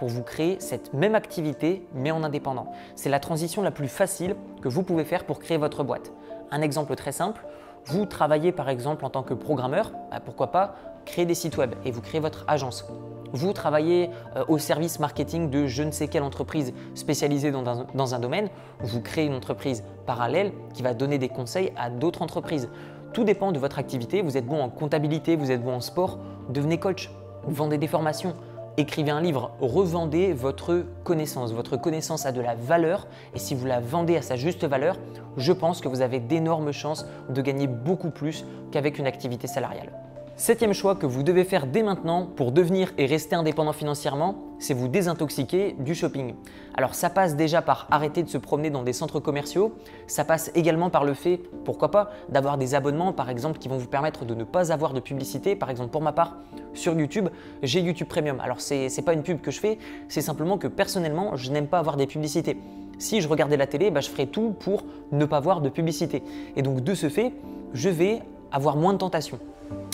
pour 0.00 0.08
vous 0.08 0.22
créer 0.22 0.56
cette 0.60 0.94
même 0.94 1.14
activité, 1.14 1.86
mais 1.94 2.10
en 2.10 2.24
indépendant. 2.24 2.72
C'est 2.96 3.10
la 3.10 3.20
transition 3.20 3.60
la 3.60 3.70
plus 3.70 3.86
facile 3.86 4.34
que 4.62 4.68
vous 4.70 4.82
pouvez 4.82 5.04
faire 5.04 5.26
pour 5.26 5.38
créer 5.38 5.58
votre 5.58 5.84
boîte. 5.84 6.10
Un 6.50 6.62
exemple 6.62 6.96
très 6.96 7.12
simple, 7.12 7.44
vous 7.84 8.06
travaillez 8.06 8.50
par 8.50 8.70
exemple 8.70 9.04
en 9.04 9.10
tant 9.10 9.22
que 9.22 9.34
programmeur, 9.34 9.92
bah, 10.10 10.20
pourquoi 10.24 10.52
pas 10.52 10.74
créer 11.04 11.26
des 11.26 11.34
sites 11.34 11.58
web 11.58 11.74
et 11.84 11.90
vous 11.90 12.00
créez 12.00 12.18
votre 12.18 12.46
agence. 12.48 12.86
Vous 13.32 13.52
travaillez 13.52 14.08
euh, 14.36 14.44
au 14.48 14.56
service 14.56 15.00
marketing 15.00 15.50
de 15.50 15.66
je 15.66 15.82
ne 15.82 15.90
sais 15.90 16.08
quelle 16.08 16.22
entreprise 16.22 16.72
spécialisée 16.94 17.50
dans 17.50 17.68
un, 17.68 17.86
dans 17.94 18.14
un 18.14 18.20
domaine, 18.20 18.48
vous 18.80 19.02
créez 19.02 19.26
une 19.26 19.34
entreprise 19.34 19.84
parallèle 20.06 20.52
qui 20.72 20.82
va 20.82 20.94
donner 20.94 21.18
des 21.18 21.28
conseils 21.28 21.74
à 21.76 21.90
d'autres 21.90 22.22
entreprises. 22.22 22.70
Tout 23.12 23.24
dépend 23.24 23.52
de 23.52 23.58
votre 23.58 23.78
activité. 23.78 24.22
Vous 24.22 24.38
êtes 24.38 24.46
bon 24.46 24.62
en 24.62 24.70
comptabilité, 24.70 25.36
vous 25.36 25.50
êtes 25.50 25.62
bon 25.62 25.74
en 25.74 25.80
sport, 25.80 26.18
devenez 26.48 26.78
coach, 26.78 27.10
vendez 27.44 27.76
des 27.76 27.86
formations, 27.86 28.34
écrivez 28.76 29.10
un 29.10 29.20
livre, 29.20 29.52
revendez 29.60 30.32
votre 30.32 30.84
connaissance. 31.04 31.52
Votre 31.52 31.76
connaissance 31.76 32.26
a 32.26 32.32
de 32.32 32.40
la 32.40 32.54
valeur 32.54 33.06
et 33.34 33.38
si 33.38 33.54
vous 33.54 33.66
la 33.66 33.80
vendez 33.80 34.16
à 34.16 34.22
sa 34.22 34.36
juste 34.36 34.64
valeur, 34.64 34.96
je 35.36 35.52
pense 35.52 35.80
que 35.80 35.88
vous 35.88 36.00
avez 36.00 36.20
d'énormes 36.20 36.72
chances 36.72 37.06
de 37.28 37.42
gagner 37.42 37.66
beaucoup 37.66 38.10
plus 38.10 38.44
qu'avec 38.72 38.98
une 38.98 39.06
activité 39.06 39.46
salariale. 39.46 39.92
Septième 40.40 40.72
choix 40.72 40.94
que 40.94 41.04
vous 41.04 41.22
devez 41.22 41.44
faire 41.44 41.66
dès 41.66 41.82
maintenant 41.82 42.24
pour 42.24 42.50
devenir 42.50 42.94
et 42.96 43.04
rester 43.04 43.36
indépendant 43.36 43.74
financièrement, 43.74 44.36
c'est 44.58 44.72
vous 44.72 44.88
désintoxiquer 44.88 45.76
du 45.78 45.94
shopping. 45.94 46.32
Alors 46.72 46.94
ça 46.94 47.10
passe 47.10 47.36
déjà 47.36 47.60
par 47.60 47.86
arrêter 47.90 48.22
de 48.22 48.28
se 48.30 48.38
promener 48.38 48.70
dans 48.70 48.82
des 48.82 48.94
centres 48.94 49.20
commerciaux, 49.20 49.74
ça 50.06 50.24
passe 50.24 50.50
également 50.54 50.88
par 50.88 51.04
le 51.04 51.12
fait, 51.12 51.42
pourquoi 51.66 51.90
pas, 51.90 52.10
d'avoir 52.30 52.56
des 52.56 52.74
abonnements 52.74 53.12
par 53.12 53.28
exemple 53.28 53.58
qui 53.58 53.68
vont 53.68 53.76
vous 53.76 53.86
permettre 53.86 54.24
de 54.24 54.34
ne 54.34 54.44
pas 54.44 54.72
avoir 54.72 54.94
de 54.94 55.00
publicité. 55.00 55.56
Par 55.56 55.68
exemple 55.68 55.90
pour 55.90 56.00
ma 56.00 56.12
part, 56.12 56.38
sur 56.72 56.98
YouTube, 56.98 57.28
j'ai 57.62 57.82
YouTube 57.82 58.08
Premium. 58.08 58.40
Alors 58.40 58.62
c'est 58.62 59.04
pas 59.04 59.12
une 59.12 59.22
pub 59.22 59.42
que 59.42 59.50
je 59.50 59.60
fais, 59.60 59.76
c'est 60.08 60.22
simplement 60.22 60.56
que 60.56 60.68
personnellement, 60.68 61.36
je 61.36 61.50
n'aime 61.50 61.66
pas 61.66 61.80
avoir 61.80 61.98
des 61.98 62.06
publicités. 62.06 62.56
Si 62.98 63.20
je 63.20 63.28
regardais 63.28 63.58
la 63.58 63.66
télé, 63.66 63.90
bah, 63.90 64.00
je 64.00 64.08
ferais 64.08 64.24
tout 64.24 64.54
pour 64.58 64.84
ne 65.12 65.26
pas 65.26 65.36
avoir 65.36 65.60
de 65.60 65.68
publicité. 65.68 66.22
Et 66.56 66.62
donc 66.62 66.80
de 66.80 66.94
ce 66.94 67.10
fait, 67.10 67.34
je 67.74 67.90
vais 67.90 68.22
avoir 68.50 68.78
moins 68.78 68.94
de 68.94 68.98
tentations. 68.98 69.38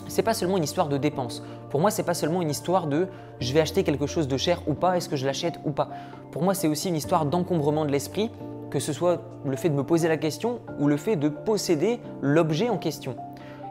C'est 0.09 0.23
pas 0.23 0.35
seulement 0.35 0.57
une 0.57 0.65
histoire 0.65 0.89
de 0.89 0.97
dépense. 0.97 1.43
Pour 1.71 1.81
moi, 1.81 1.91
c'est 1.91 2.03
pas 2.03 2.15
seulement 2.15 2.43
une 2.43 2.51
histoire 2.51 2.87
de 2.87 3.09
je 3.41 3.53
vais 3.53 3.61
acheter 3.61 3.83
quelque 3.83 4.07
chose 4.07 4.29
de 4.29 4.37
cher 4.37 4.63
ou 4.67 4.75
pas, 4.75 4.97
est-ce 4.97 5.09
que 5.09 5.17
je 5.17 5.27
l'achète 5.27 5.59
ou 5.65 5.71
pas. 5.71 5.89
Pour 6.33 6.43
moi, 6.43 6.55
c'est 6.55 6.69
aussi 6.69 6.89
une 6.89 6.97
histoire 6.97 7.27
d'encombrement 7.27 7.85
de 7.85 7.91
l'esprit, 7.91 8.31
que 8.71 8.79
ce 8.79 8.93
soit 8.93 9.23
le 9.45 9.57
fait 9.57 9.69
de 9.69 9.75
me 9.75 9.85
poser 9.85 10.09
la 10.09 10.17
question 10.17 10.61
ou 10.79 10.89
le 10.89 10.97
fait 10.97 11.17
de 11.17 11.29
posséder 11.29 12.01
l'objet 12.21 12.69
en 12.69 12.79
question. 12.79 13.17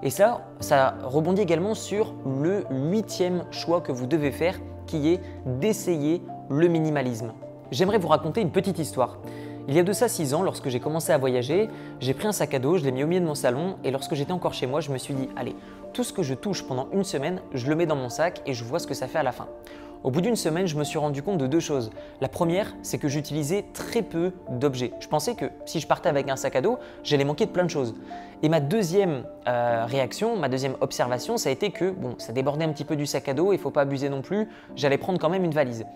Et 0.04 0.10
ça, 0.10 0.46
ça 0.60 0.96
rebondit 1.04 1.42
également 1.42 1.74
sur 1.74 2.14
le 2.26 2.64
huitième 2.70 3.44
choix 3.52 3.82
que 3.82 3.92
vous 3.92 4.06
devez 4.06 4.32
faire, 4.32 4.60
qui 4.86 5.10
est 5.10 5.22
d'essayer 5.46 6.22
le 6.50 6.68
minimalisme. 6.68 7.34
J'aimerais 7.72 7.98
vous 7.98 8.08
raconter 8.08 8.42
une 8.42 8.52
petite 8.52 8.78
histoire. 8.78 9.18
Il 9.68 9.74
y 9.74 9.80
a 9.80 9.84
de 9.84 9.94
ça 9.94 10.08
6 10.08 10.36
ans, 10.36 10.44
lorsque 10.44 10.70
j'ai 10.70 10.80
commencé 10.80 11.12
à 11.12 11.18
voyager, 11.18 11.70
j'ai 12.00 12.14
pris 12.14 12.28
un 12.28 12.32
sac 12.32 12.54
à 12.54 12.60
dos, 12.60 12.78
je 12.78 12.84
l'ai 12.84 12.92
mis 12.92 13.04
au 13.04 13.08
milieu 13.08 13.22
de 13.22 13.26
mon 13.26 13.34
salon 13.34 13.78
et 13.84 13.90
lorsque 13.90 14.14
j'étais 14.14 14.32
encore 14.32 14.54
chez 14.54 14.68
moi, 14.68 14.80
je 14.80 14.92
me 14.92 15.00
suis 15.00 15.16
dit 15.16 15.28
allez, 15.36 15.56
tout 15.92 16.04
ce 16.04 16.14
que 16.14 16.22
je 16.22 16.36
touche 16.36 16.68
pendant 16.68 16.88
une 16.94 17.04
semaine, 17.04 17.42
je 17.52 17.68
le 17.68 17.76
mets 17.76 17.88
dans 17.88 17.96
mon 17.96 18.10
sac 18.10 18.42
et 18.46 18.54
je 18.54 18.64
vois 18.64 18.78
ce 18.78 18.86
que 18.86 18.94
ça 18.94 19.08
fait 19.08 19.18
à 19.18 19.24
la 19.24 19.32
fin. 19.32 19.48
Au 20.04 20.12
bout 20.12 20.22
d'une 20.22 20.36
semaine, 20.36 20.68
je 20.68 20.76
me 20.76 20.84
suis 20.84 21.00
rendu 21.00 21.24
compte 21.24 21.40
de 21.40 21.48
deux 21.48 21.60
choses. 21.60 21.90
La 22.22 22.28
première, 22.28 22.76
c'est 22.84 23.00
que 23.00 23.08
j'utilisais 23.08 23.66
très 23.74 24.04
peu 24.04 24.34
d'objets. 24.52 24.92
Je 25.00 25.08
pensais 25.08 25.34
que 25.34 25.46
si 25.66 25.80
je 25.80 25.88
partais 25.88 26.10
avec 26.10 26.30
un 26.30 26.36
sac 26.36 26.56
à 26.56 26.62
dos, 26.62 26.78
j'allais 27.04 27.24
manquer 27.24 27.48
de 27.48 27.52
plein 27.52 27.64
de 27.64 27.72
choses. 27.72 27.96
Et 28.44 28.50
ma 28.50 28.60
deuxième 28.60 29.24
euh, 29.48 29.86
réaction, 29.88 30.38
ma 30.38 30.48
deuxième 30.48 30.76
observation, 30.80 31.38
ça 31.38 31.50
a 31.50 31.52
été 31.52 31.72
que 31.72 31.90
bon, 31.90 32.14
ça 32.20 32.34
débordait 32.34 32.66
un 32.66 32.72
petit 32.72 32.86
peu 32.86 32.96
du 32.96 33.08
sac 33.08 33.28
à 33.30 33.34
dos, 33.34 33.52
il 33.52 33.56
ne 33.56 33.62
faut 33.62 33.72
pas 33.72 33.82
abuser 33.82 34.10
non 34.10 34.22
plus, 34.22 34.48
j'allais 34.76 35.00
prendre 35.00 35.18
quand 35.18 35.30
même 35.30 35.44
une 35.44 35.56
valise. 35.56 35.88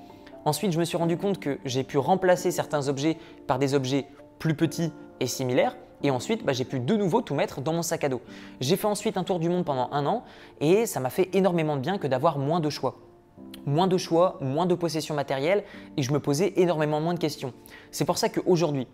Ensuite, 0.46 0.72
je 0.72 0.80
me 0.80 0.86
suis 0.86 0.98
rendu 0.98 1.18
compte 1.18 1.40
que 1.40 1.60
j'ai 1.66 1.84
pu 1.84 1.98
remplacer 1.98 2.52
certains 2.52 2.88
objets 2.88 3.18
par 3.48 3.60
des 3.60 3.74
objets 3.74 4.08
plus 4.40 4.56
petits 4.56 4.92
et 5.20 5.28
similaires. 5.28 5.76
Et 6.02 6.12
ensuite, 6.12 6.46
bah, 6.46 6.54
j'ai 6.54 6.64
pu 6.64 6.80
de 6.80 6.96
nouveau 6.96 7.22
tout 7.22 7.36
mettre 7.36 7.62
dans 7.62 7.74
mon 7.74 7.82
sac 7.82 8.06
à 8.06 8.10
dos. 8.10 8.22
J'ai 8.62 8.78
fait 8.78 8.88
ensuite 8.88 9.18
un 9.18 9.24
tour 9.24 9.40
du 9.40 9.50
monde 9.50 9.66
pendant 9.66 9.90
un 9.92 10.06
an 10.06 10.24
et 10.62 10.86
ça 10.86 11.00
m'a 11.00 11.10
fait 11.10 11.30
énormément 11.34 11.76
de 11.76 11.82
bien 11.82 11.98
que 11.98 12.08
d'avoir 12.08 12.38
moins 12.38 12.62
de 12.62 12.70
choix. 12.70 12.96
Moins 13.66 13.88
de 13.88 13.98
choix, 13.98 14.38
moins 14.42 14.66
de 14.66 14.76
possession 14.76 15.14
matérielle 15.14 15.64
et 15.98 16.04
je 16.04 16.14
me 16.14 16.20
posais 16.20 16.54
énormément 16.56 17.02
moins 17.02 17.14
de 17.14 17.20
questions. 17.20 17.54
C'est 17.92 18.06
pour 18.06 18.18
ça 18.18 18.30
qu'aujourd'hui, 18.30 18.88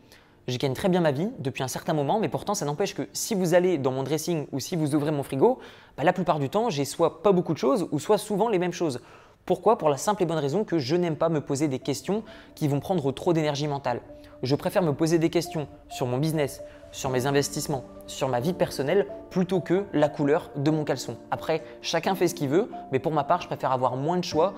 je 0.47 0.57
gagne 0.57 0.73
très 0.73 0.89
bien 0.89 1.01
ma 1.01 1.11
vie 1.11 1.29
depuis 1.39 1.63
un 1.63 1.67
certain 1.67 1.93
moment, 1.93 2.19
mais 2.19 2.29
pourtant 2.29 2.53
ça 2.53 2.65
n'empêche 2.65 2.93
que 2.93 3.07
si 3.13 3.35
vous 3.35 3.53
allez 3.53 3.77
dans 3.77 3.91
mon 3.91 4.03
dressing 4.03 4.47
ou 4.51 4.59
si 4.59 4.75
vous 4.75 4.95
ouvrez 4.95 5.11
mon 5.11 5.23
frigo, 5.23 5.59
bah, 5.97 6.03
la 6.03 6.13
plupart 6.13 6.39
du 6.39 6.49
temps, 6.49 6.69
j'ai 6.69 6.85
soit 6.85 7.23
pas 7.23 7.31
beaucoup 7.31 7.53
de 7.53 7.57
choses 7.59 7.87
ou 7.91 7.99
soit 7.99 8.17
souvent 8.17 8.49
les 8.49 8.59
mêmes 8.59 8.73
choses. 8.73 8.99
Pourquoi? 9.45 9.77
Pour 9.77 9.89
la 9.89 9.97
simple 9.97 10.23
et 10.23 10.25
bonne 10.25 10.39
raison 10.39 10.63
que 10.63 10.79
je 10.79 10.95
n'aime 10.95 11.17
pas 11.17 11.29
me 11.29 11.39
poser 11.39 11.67
des 11.67 11.77
questions 11.77 12.23
qui 12.55 12.67
vont 12.67 12.79
prendre 12.79 13.11
trop 13.11 13.31
d'énergie 13.31 13.67
mentale. 13.67 14.01
Je 14.41 14.55
préfère 14.55 14.81
me 14.81 14.91
poser 14.91 15.19
des 15.19 15.29
questions 15.29 15.67
sur 15.87 16.07
mon 16.07 16.17
business, 16.17 16.63
sur 16.91 17.11
mes 17.11 17.27
investissements, 17.27 17.83
sur 18.07 18.27
ma 18.27 18.39
vie 18.39 18.53
personnelle, 18.53 19.05
plutôt 19.29 19.59
que 19.59 19.85
la 19.93 20.09
couleur 20.09 20.49
de 20.55 20.71
mon 20.71 20.83
caleçon. 20.83 21.17
Après, 21.29 21.63
chacun 21.83 22.15
fait 22.15 22.27
ce 22.27 22.33
qu'il 22.33 22.49
veut, 22.49 22.71
mais 22.91 22.97
pour 22.97 23.11
ma 23.11 23.23
part, 23.23 23.41
je 23.41 23.45
préfère 23.45 23.71
avoir 23.71 23.97
moins 23.97 24.17
de 24.17 24.23
choix 24.23 24.55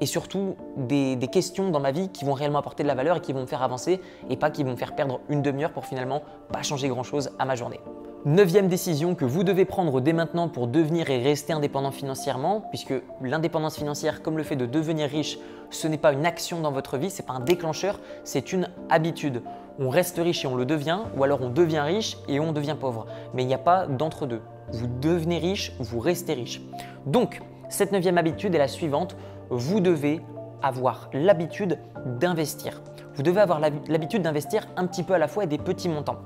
et 0.00 0.06
surtout 0.06 0.56
des, 0.76 1.18
questions 1.32 1.70
dans 1.70 1.80
ma 1.80 1.90
vie 1.90 2.08
qui 2.08 2.24
vont 2.24 2.34
réellement 2.34 2.58
apporter 2.58 2.82
de 2.82 2.88
la 2.88 2.94
valeur 2.94 3.16
et 3.16 3.20
qui 3.20 3.32
vont 3.32 3.40
me 3.40 3.46
faire 3.46 3.62
avancer 3.62 4.00
et 4.30 4.36
pas 4.36 4.50
qui 4.50 4.64
vont 4.64 4.72
me 4.72 4.76
faire 4.76 4.94
perdre 4.94 5.20
une 5.28 5.42
demi-heure 5.42 5.72
pour 5.72 5.86
finalement 5.86 6.22
pas 6.52 6.62
changer 6.62 6.88
grand-chose 6.88 7.30
à 7.38 7.44
ma 7.44 7.54
journée. 7.56 7.80
Neuvième 8.24 8.66
décision 8.66 9.14
que 9.14 9.24
vous 9.24 9.44
devez 9.44 9.64
prendre 9.64 10.00
dès 10.00 10.12
maintenant 10.12 10.48
pour 10.48 10.66
devenir 10.66 11.10
et 11.10 11.22
rester 11.22 11.52
indépendant 11.52 11.92
financièrement, 11.92 12.60
puisque 12.70 12.94
l'indépendance 13.22 13.76
financière, 13.76 14.20
comme 14.20 14.36
le 14.36 14.42
fait 14.42 14.56
de 14.56 14.66
devenir 14.66 15.08
riche, 15.08 15.38
ce 15.70 15.86
n'est 15.86 15.96
pas 15.96 16.12
une 16.12 16.26
action 16.26 16.60
dans 16.60 16.72
votre 16.72 16.98
vie, 16.98 17.08
ce 17.08 17.22
n'est 17.22 17.26
pas 17.26 17.34
un 17.34 17.40
déclencheur, 17.40 18.00
c'est 18.24 18.52
une 18.52 18.68
habitude. 18.90 19.42
On 19.78 19.90
reste 19.90 20.18
riche 20.18 20.44
et 20.44 20.48
on 20.48 20.56
le 20.56 20.64
devient, 20.64 21.00
ou 21.16 21.22
alors 21.22 21.40
on 21.40 21.50
devient 21.50 21.80
riche 21.80 22.16
et 22.26 22.40
on 22.40 22.52
devient 22.52 22.76
pauvre. 22.78 23.06
Mais 23.32 23.44
il 23.44 23.46
n'y 23.46 23.54
a 23.54 23.58
pas 23.58 23.86
d'entre-deux. 23.86 24.40
Vous 24.72 24.88
devenez 25.00 25.38
riche, 25.38 25.72
vous 25.78 26.00
restez 26.00 26.32
riche. 26.32 26.60
Donc, 27.06 27.40
cette 27.68 27.92
neuvième 27.92 28.18
habitude 28.18 28.54
est 28.54 28.58
la 28.58 28.68
suivante. 28.68 29.16
Vous 29.50 29.80
devez 29.80 30.20
avoir 30.62 31.10
l'habitude 31.12 31.78
d'investir. 32.18 32.82
Vous 33.14 33.22
devez 33.22 33.40
avoir 33.40 33.60
l'habitude 33.60 34.22
d'investir 34.22 34.66
un 34.76 34.86
petit 34.86 35.02
peu 35.02 35.14
à 35.14 35.18
la 35.18 35.28
fois 35.28 35.44
et 35.44 35.46
des 35.46 35.58
petits 35.58 35.88
montants. 35.88 36.18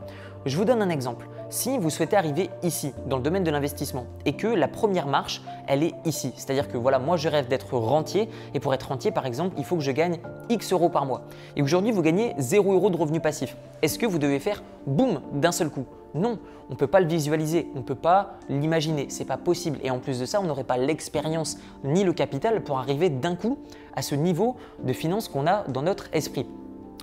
Je 0.46 0.56
vous 0.56 0.64
donne 0.64 0.82
un 0.82 0.88
exemple. 0.88 1.28
Si 1.50 1.78
vous 1.78 1.90
souhaitez 1.90 2.16
arriver 2.16 2.48
ici, 2.62 2.92
dans 3.06 3.16
le 3.16 3.24
domaine 3.24 3.42
de 3.42 3.50
l'investissement, 3.50 4.06
et 4.24 4.34
que 4.34 4.46
la 4.46 4.68
première 4.68 5.08
marche, 5.08 5.42
elle 5.66 5.82
est 5.82 5.94
ici, 6.04 6.32
c'est-à-dire 6.36 6.68
que 6.68 6.76
voilà, 6.76 7.00
moi 7.00 7.16
je 7.16 7.28
rêve 7.28 7.48
d'être 7.48 7.76
rentier, 7.76 8.28
et 8.54 8.60
pour 8.60 8.72
être 8.72 8.84
rentier, 8.84 9.10
par 9.10 9.26
exemple, 9.26 9.56
il 9.58 9.64
faut 9.64 9.74
que 9.74 9.82
je 9.82 9.90
gagne 9.90 10.18
X 10.48 10.72
euros 10.72 10.90
par 10.90 11.06
mois. 11.06 11.22
Et 11.56 11.62
aujourd'hui, 11.62 11.90
vous 11.90 12.02
gagnez 12.02 12.34
0 12.38 12.72
euros 12.72 12.88
de 12.88 12.96
revenus 12.96 13.20
passifs. 13.20 13.56
Est-ce 13.82 13.98
que 13.98 14.06
vous 14.06 14.20
devez 14.20 14.38
faire 14.38 14.62
boum 14.86 15.20
d'un 15.32 15.50
seul 15.50 15.70
coup? 15.70 15.86
Non, 16.14 16.38
on 16.68 16.74
ne 16.74 16.78
peut 16.78 16.86
pas 16.86 17.00
le 17.00 17.08
visualiser, 17.08 17.68
on 17.74 17.78
ne 17.78 17.84
peut 17.84 17.96
pas 17.96 18.34
l'imaginer, 18.48 19.06
c'est 19.08 19.24
pas 19.24 19.36
possible. 19.36 19.80
Et 19.82 19.90
en 19.90 19.98
plus 19.98 20.20
de 20.20 20.26
ça, 20.26 20.40
on 20.40 20.44
n'aurait 20.44 20.62
pas 20.62 20.78
l'expérience 20.78 21.58
ni 21.82 22.04
le 22.04 22.12
capital 22.12 22.62
pour 22.62 22.78
arriver 22.78 23.10
d'un 23.10 23.34
coup 23.34 23.58
à 23.96 24.02
ce 24.02 24.14
niveau 24.14 24.54
de 24.84 24.92
finance 24.92 25.26
qu'on 25.26 25.48
a 25.48 25.64
dans 25.66 25.82
notre 25.82 26.08
esprit 26.12 26.46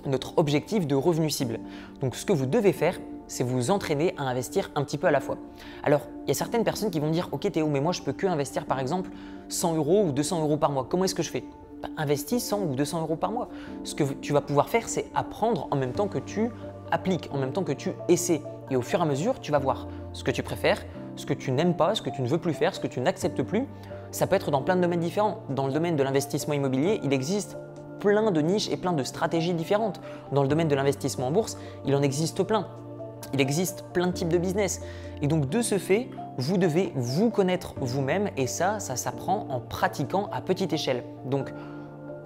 notre 0.06 0.38
objectif 0.38 0.86
de 0.86 0.94
revenu 0.94 1.28
cible. 1.28 1.58
Donc 2.00 2.14
ce 2.14 2.24
que 2.24 2.32
vous 2.32 2.46
devez 2.46 2.72
faire, 2.72 2.98
c'est 3.28 3.44
vous 3.44 3.70
entraîner 3.70 4.14
à 4.18 4.24
investir 4.24 4.70
un 4.74 4.82
petit 4.82 4.98
peu 4.98 5.06
à 5.06 5.10
la 5.10 5.20
fois. 5.20 5.36
Alors, 5.84 6.00
il 6.24 6.28
y 6.28 6.30
a 6.32 6.34
certaines 6.34 6.64
personnes 6.64 6.90
qui 6.90 6.98
vont 6.98 7.10
dire 7.10 7.28
Ok 7.32 7.50
Théo, 7.52 7.68
mais 7.68 7.80
moi 7.80 7.92
je 7.92 8.02
peux 8.02 8.12
que 8.12 8.26
investir 8.26 8.66
par 8.66 8.80
exemple 8.80 9.10
100 9.48 9.76
euros 9.76 10.04
ou 10.06 10.12
200 10.12 10.40
euros 10.40 10.56
par 10.56 10.70
mois. 10.70 10.86
Comment 10.88 11.04
est-ce 11.04 11.14
que 11.14 11.22
je 11.22 11.30
fais? 11.30 11.44
Bah, 11.82 11.88
Investis 11.96 12.44
100 12.44 12.60
ou 12.62 12.74
200 12.74 13.02
euros 13.02 13.16
par 13.16 13.30
mois. 13.30 13.48
Ce 13.84 13.94
que 13.94 14.04
tu 14.04 14.32
vas 14.32 14.40
pouvoir 14.40 14.68
faire, 14.68 14.88
c'est 14.88 15.06
apprendre 15.14 15.68
en 15.70 15.76
même 15.76 15.92
temps 15.92 16.08
que 16.08 16.18
tu 16.18 16.50
appliques, 16.90 17.28
en 17.32 17.38
même 17.38 17.52
temps 17.52 17.64
que 17.64 17.72
tu 17.72 17.92
essaies. 18.08 18.42
Et 18.70 18.76
au 18.76 18.82
fur 18.82 18.98
et 18.98 19.02
à 19.02 19.06
mesure, 19.06 19.40
tu 19.40 19.52
vas 19.52 19.58
voir 19.58 19.86
ce 20.12 20.24
que 20.24 20.30
tu 20.30 20.42
préfères, 20.42 20.84
ce 21.16 21.26
que 21.26 21.34
tu 21.34 21.52
n'aimes 21.52 21.74
pas, 21.74 21.94
ce 21.94 22.02
que 22.02 22.10
tu 22.10 22.22
ne 22.22 22.28
veux 22.28 22.38
plus 22.38 22.54
faire, 22.54 22.74
ce 22.74 22.80
que 22.80 22.86
tu 22.86 23.00
n'acceptes 23.00 23.42
plus. 23.42 23.66
Ça 24.10 24.26
peut 24.26 24.36
être 24.36 24.50
dans 24.50 24.62
plein 24.62 24.76
de 24.76 24.80
domaines 24.80 25.00
différents. 25.00 25.42
Dans 25.50 25.66
le 25.66 25.72
domaine 25.72 25.96
de 25.96 26.02
l'investissement 26.02 26.54
immobilier, 26.54 27.00
il 27.04 27.12
existe 27.12 27.56
plein 28.00 28.30
de 28.30 28.40
niches 28.40 28.70
et 28.70 28.76
plein 28.76 28.92
de 28.92 29.02
stratégies 29.02 29.54
différentes. 29.54 30.00
Dans 30.32 30.42
le 30.42 30.48
domaine 30.48 30.68
de 30.68 30.74
l'investissement 30.74 31.28
en 31.28 31.30
bourse, 31.30 31.58
il 31.84 31.94
en 31.94 32.02
existe 32.02 32.42
plein. 32.42 32.68
Il 33.32 33.40
existe 33.40 33.84
plein 33.92 34.08
de 34.08 34.12
types 34.12 34.28
de 34.28 34.38
business. 34.38 34.80
Et 35.22 35.26
donc 35.26 35.48
de 35.48 35.62
ce 35.62 35.78
fait, 35.78 36.08
vous 36.36 36.56
devez 36.56 36.92
vous 36.94 37.30
connaître 37.30 37.74
vous-même 37.80 38.30
et 38.36 38.46
ça, 38.46 38.80
ça 38.80 38.96
s'apprend 38.96 39.46
en 39.50 39.60
pratiquant 39.60 40.28
à 40.32 40.40
petite 40.40 40.72
échelle. 40.72 41.04
Donc 41.26 41.52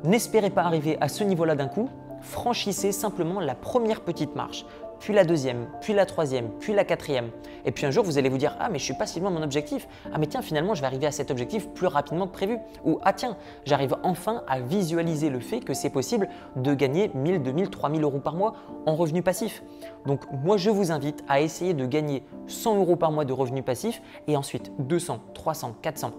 n'espérez 0.04 0.50
pas 0.50 0.62
arriver 0.62 0.98
à 1.00 1.08
ce 1.08 1.24
niveau-là 1.24 1.54
d'un 1.54 1.68
coup, 1.68 1.88
franchissez 2.20 2.92
simplement 2.92 3.40
la 3.40 3.54
première 3.54 4.02
petite 4.02 4.36
marche 4.36 4.64
puis 5.02 5.12
la 5.12 5.24
deuxième, 5.24 5.66
puis 5.80 5.94
la 5.94 6.06
troisième, 6.06 6.48
puis 6.60 6.72
la 6.72 6.84
quatrième. 6.84 7.30
Et 7.64 7.72
puis 7.72 7.86
un 7.86 7.90
jour, 7.90 8.04
vous 8.04 8.18
allez 8.18 8.28
vous 8.28 8.38
dire 8.38 8.56
Ah, 8.60 8.68
mais 8.70 8.78
je 8.78 8.84
suis 8.84 8.94
pas 8.94 9.04
si 9.04 9.18
loin 9.18 9.32
de 9.32 9.34
mon 9.34 9.42
objectif. 9.42 9.88
Ah, 10.12 10.18
mais 10.18 10.28
tiens, 10.28 10.42
finalement, 10.42 10.76
je 10.76 10.80
vais 10.80 10.86
arriver 10.86 11.06
à 11.06 11.10
cet 11.10 11.32
objectif 11.32 11.68
plus 11.70 11.88
rapidement 11.88 12.28
que 12.28 12.32
prévu. 12.32 12.58
Ou 12.84 13.00
Ah, 13.02 13.12
tiens, 13.12 13.36
j'arrive 13.64 13.96
enfin 14.04 14.44
à 14.46 14.60
visualiser 14.60 15.28
le 15.28 15.40
fait 15.40 15.58
que 15.58 15.74
c'est 15.74 15.90
possible 15.90 16.28
de 16.54 16.72
gagner 16.72 17.10
1000, 17.14 17.42
2000, 17.42 17.68
3000 17.68 18.02
euros 18.04 18.20
par 18.20 18.36
mois 18.36 18.54
en 18.86 18.94
revenus 18.94 19.24
passifs. 19.24 19.64
Donc, 20.06 20.20
moi, 20.30 20.56
je 20.56 20.70
vous 20.70 20.92
invite 20.92 21.24
à 21.28 21.40
essayer 21.40 21.74
de 21.74 21.84
gagner 21.84 22.22
100 22.46 22.76
euros 22.76 22.94
par 22.94 23.10
mois 23.10 23.24
de 23.24 23.32
revenus 23.32 23.64
passifs 23.64 24.00
et 24.28 24.36
ensuite 24.36 24.70
200, 24.78 25.18
300, 25.34 25.74
400 25.82 26.12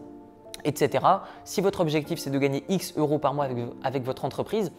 etc. 0.66 1.06
Si 1.44 1.60
votre 1.60 1.82
objectif 1.82 2.20
c'est 2.20 2.30
de 2.30 2.40
gagner 2.40 2.64
X 2.70 2.94
euros 2.96 3.20
par 3.20 3.34
mois 3.34 3.50
avec 3.84 4.04
votre 4.04 4.24
entreprise, 4.24 4.72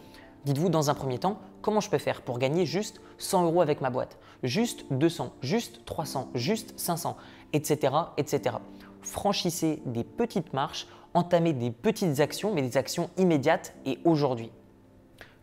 Dites-vous 0.45 0.69
dans 0.69 0.91
un 0.91 0.93
premier 0.93 1.17
temps, 1.17 1.39
comment 1.63 1.79
je 1.79 1.89
peux 1.89 1.97
faire 1.97 2.21
pour 2.21 2.37
gagner 2.37 2.67
juste 2.67 3.01
100 3.17 3.45
euros 3.45 3.61
avec 3.61 3.81
ma 3.81 3.89
boîte, 3.89 4.19
juste 4.43 4.85
200, 4.91 5.33
juste 5.41 5.83
300, 5.85 6.29
juste 6.35 6.79
500, 6.79 7.17
etc., 7.53 7.93
etc. 8.17 8.57
Franchissez 9.01 9.81
des 9.87 10.03
petites 10.03 10.53
marches, 10.53 10.87
entamez 11.15 11.53
des 11.53 11.71
petites 11.71 12.19
actions, 12.19 12.53
mais 12.53 12.61
des 12.61 12.77
actions 12.77 13.09
immédiates 13.17 13.73
et 13.87 13.97
aujourd'hui. 14.05 14.51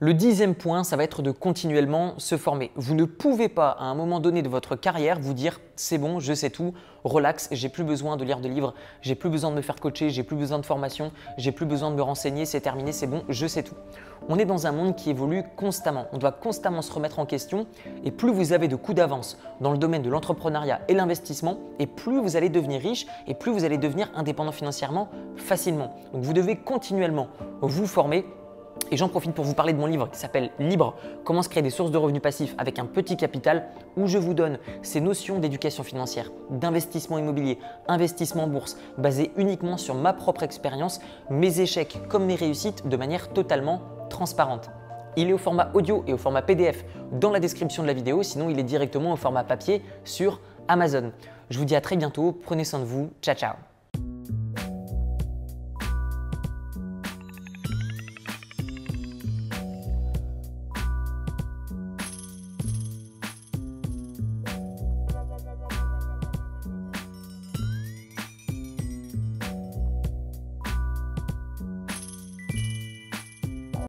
Le 0.05 0.15
dixième 0.15 0.57
point, 0.57 0.83
ça 0.83 0.97
va 0.97 1.05
être 1.05 1.23
de 1.23 1.31
continuellement 1.31 2.15
se 2.19 2.37
former. 2.37 2.73
Vous 2.75 2.97
ne 2.97 3.05
pouvez 3.05 3.49
pas, 3.49 3.69
à 3.69 3.85
un 3.85 3.95
moment 3.95 4.19
donné 4.19 4.43
de 4.43 4.49
votre 4.49 4.75
carrière, 4.75 5.21
vous 5.21 5.33
dire 5.33 5.61
c'est 5.77 5.97
bon, 5.97 6.19
je 6.19 6.35
sais 6.35 6.51
tout, 6.51 6.75
relax, 7.05 7.49
j'ai 7.53 7.69
plus 7.69 7.85
besoin 7.85 8.17
de 8.17 8.25
lire 8.25 8.41
de 8.41 8.49
livres, 8.49 8.75
j'ai 9.01 9.15
plus 9.15 9.31
besoin 9.31 9.53
de 9.53 9.55
me 9.55 9.63
faire 9.63 9.77
coacher, 9.77 10.11
j'ai 10.11 10.25
plus 10.25 10.35
besoin 10.35 10.59
de 10.59 10.67
formation, 10.67 11.13
j'ai 11.39 11.53
plus 11.53 11.67
besoin 11.67 11.93
de 11.93 11.95
me 11.95 12.03
renseigner, 12.03 12.47
c'est 12.47 12.61
terminé, 12.61 12.91
c'est 12.91 13.07
bon, 13.07 13.23
je 13.29 13.47
sais 13.47 13.63
tout. 13.63 13.77
On 14.29 14.41
est 14.41 14.45
dans 14.45 14.67
un 14.67 14.73
monde 14.73 14.97
qui 14.97 15.09
évolue 15.09 15.45
constamment. 15.57 16.07
On 16.13 16.19
doit 16.19 16.33
constamment 16.33 16.83
se 16.83 16.93
remettre 16.93 17.21
en 17.21 17.25
question 17.25 17.69
et 18.03 18.11
plus 18.11 18.33
vous 18.33 18.53
avez 18.53 18.67
de 18.67 18.75
coups 18.75 18.97
d'avance 18.97 19.39
dans 19.61 19.71
le 19.71 19.79
domaine 19.79 20.03
de 20.03 20.11
l'entrepreneuriat 20.11 20.81
et 20.89 20.95
l'investissement, 20.95 21.59
et 21.79 21.87
plus 21.87 22.21
vous 22.21 22.35
allez 22.35 22.49
devenir 22.49 22.81
riche 22.81 23.07
et 23.29 23.35
plus 23.35 23.53
vous 23.53 23.63
allez 23.63 23.79
devenir 23.79 24.11
indépendant 24.17 24.51
financièrement 24.51 25.11
facilement. 25.37 25.95
Donc 26.13 26.25
vous 26.25 26.33
devez 26.33 26.57
continuellement 26.57 27.29
vous 27.61 27.87
former 27.87 28.27
et 28.91 28.97
j'en 28.97 29.09
profite 29.09 29.33
pour 29.33 29.45
vous 29.45 29.55
parler 29.55 29.73
de 29.73 29.79
mon 29.79 29.87
livre 29.87 30.11
qui 30.11 30.19
s'appelle 30.19 30.51
Libre, 30.59 30.95
comment 31.25 31.43
se 31.43 31.49
créer 31.49 31.63
des 31.63 31.71
sources 31.71 31.91
de 31.91 31.99
revenus 31.99 32.23
passifs 32.23 32.55
avec 32.59 32.79
un 32.79 32.87
petit 32.87 33.17
capital, 33.17 33.69
où 33.97 34.07
je 34.07 34.19
vous 34.19 34.35
donne 34.35 34.59
ces 34.83 35.01
notions 35.01 35.39
d'éducation 35.39 35.83
financière, 35.83 36.31
d'investissement 36.51 37.19
immobilier, 37.19 37.59
investissement 37.89 38.45
en 38.45 38.49
bourse, 38.49 38.77
basées 38.99 39.33
uniquement 39.37 39.77
sur 39.77 39.95
ma 39.95 40.13
propre 40.13 40.43
expérience, 40.43 41.01
mes 41.31 41.61
échecs 41.61 41.99
comme 42.09 42.27
mes 42.27 42.35
réussites 42.35 42.89
de 42.89 42.97
manière 42.97 43.33
totalement 43.33 43.83
transparente. 44.09 44.71
Il 45.17 45.29
est 45.29 45.35
au 45.35 45.39
format 45.39 45.71
audio 45.75 46.05
et 46.07 46.13
au 46.13 46.19
format 46.19 46.43
PDF 46.43 46.85
dans 47.13 47.31
la 47.31 47.41
description 47.41 47.83
de 47.83 47.89
la 47.89 47.95
vidéo, 47.95 48.23
sinon 48.23 48.49
il 48.49 48.59
est 48.59 48.65
directement 48.65 49.13
au 49.13 49.17
format 49.17 49.45
papier 49.45 49.83
sur 50.05 50.41
Amazon. 50.69 51.13
Je 51.51 51.59
vous 51.59 51.65
dis 51.65 51.77
à 51.77 51.81
très 51.81 51.97
bientôt, 51.97 52.33
prenez 52.33 52.65
soin 52.65 52.81
de 52.81 52.85
vous, 52.85 53.11
ciao 53.21 53.35
ciao 53.35 53.72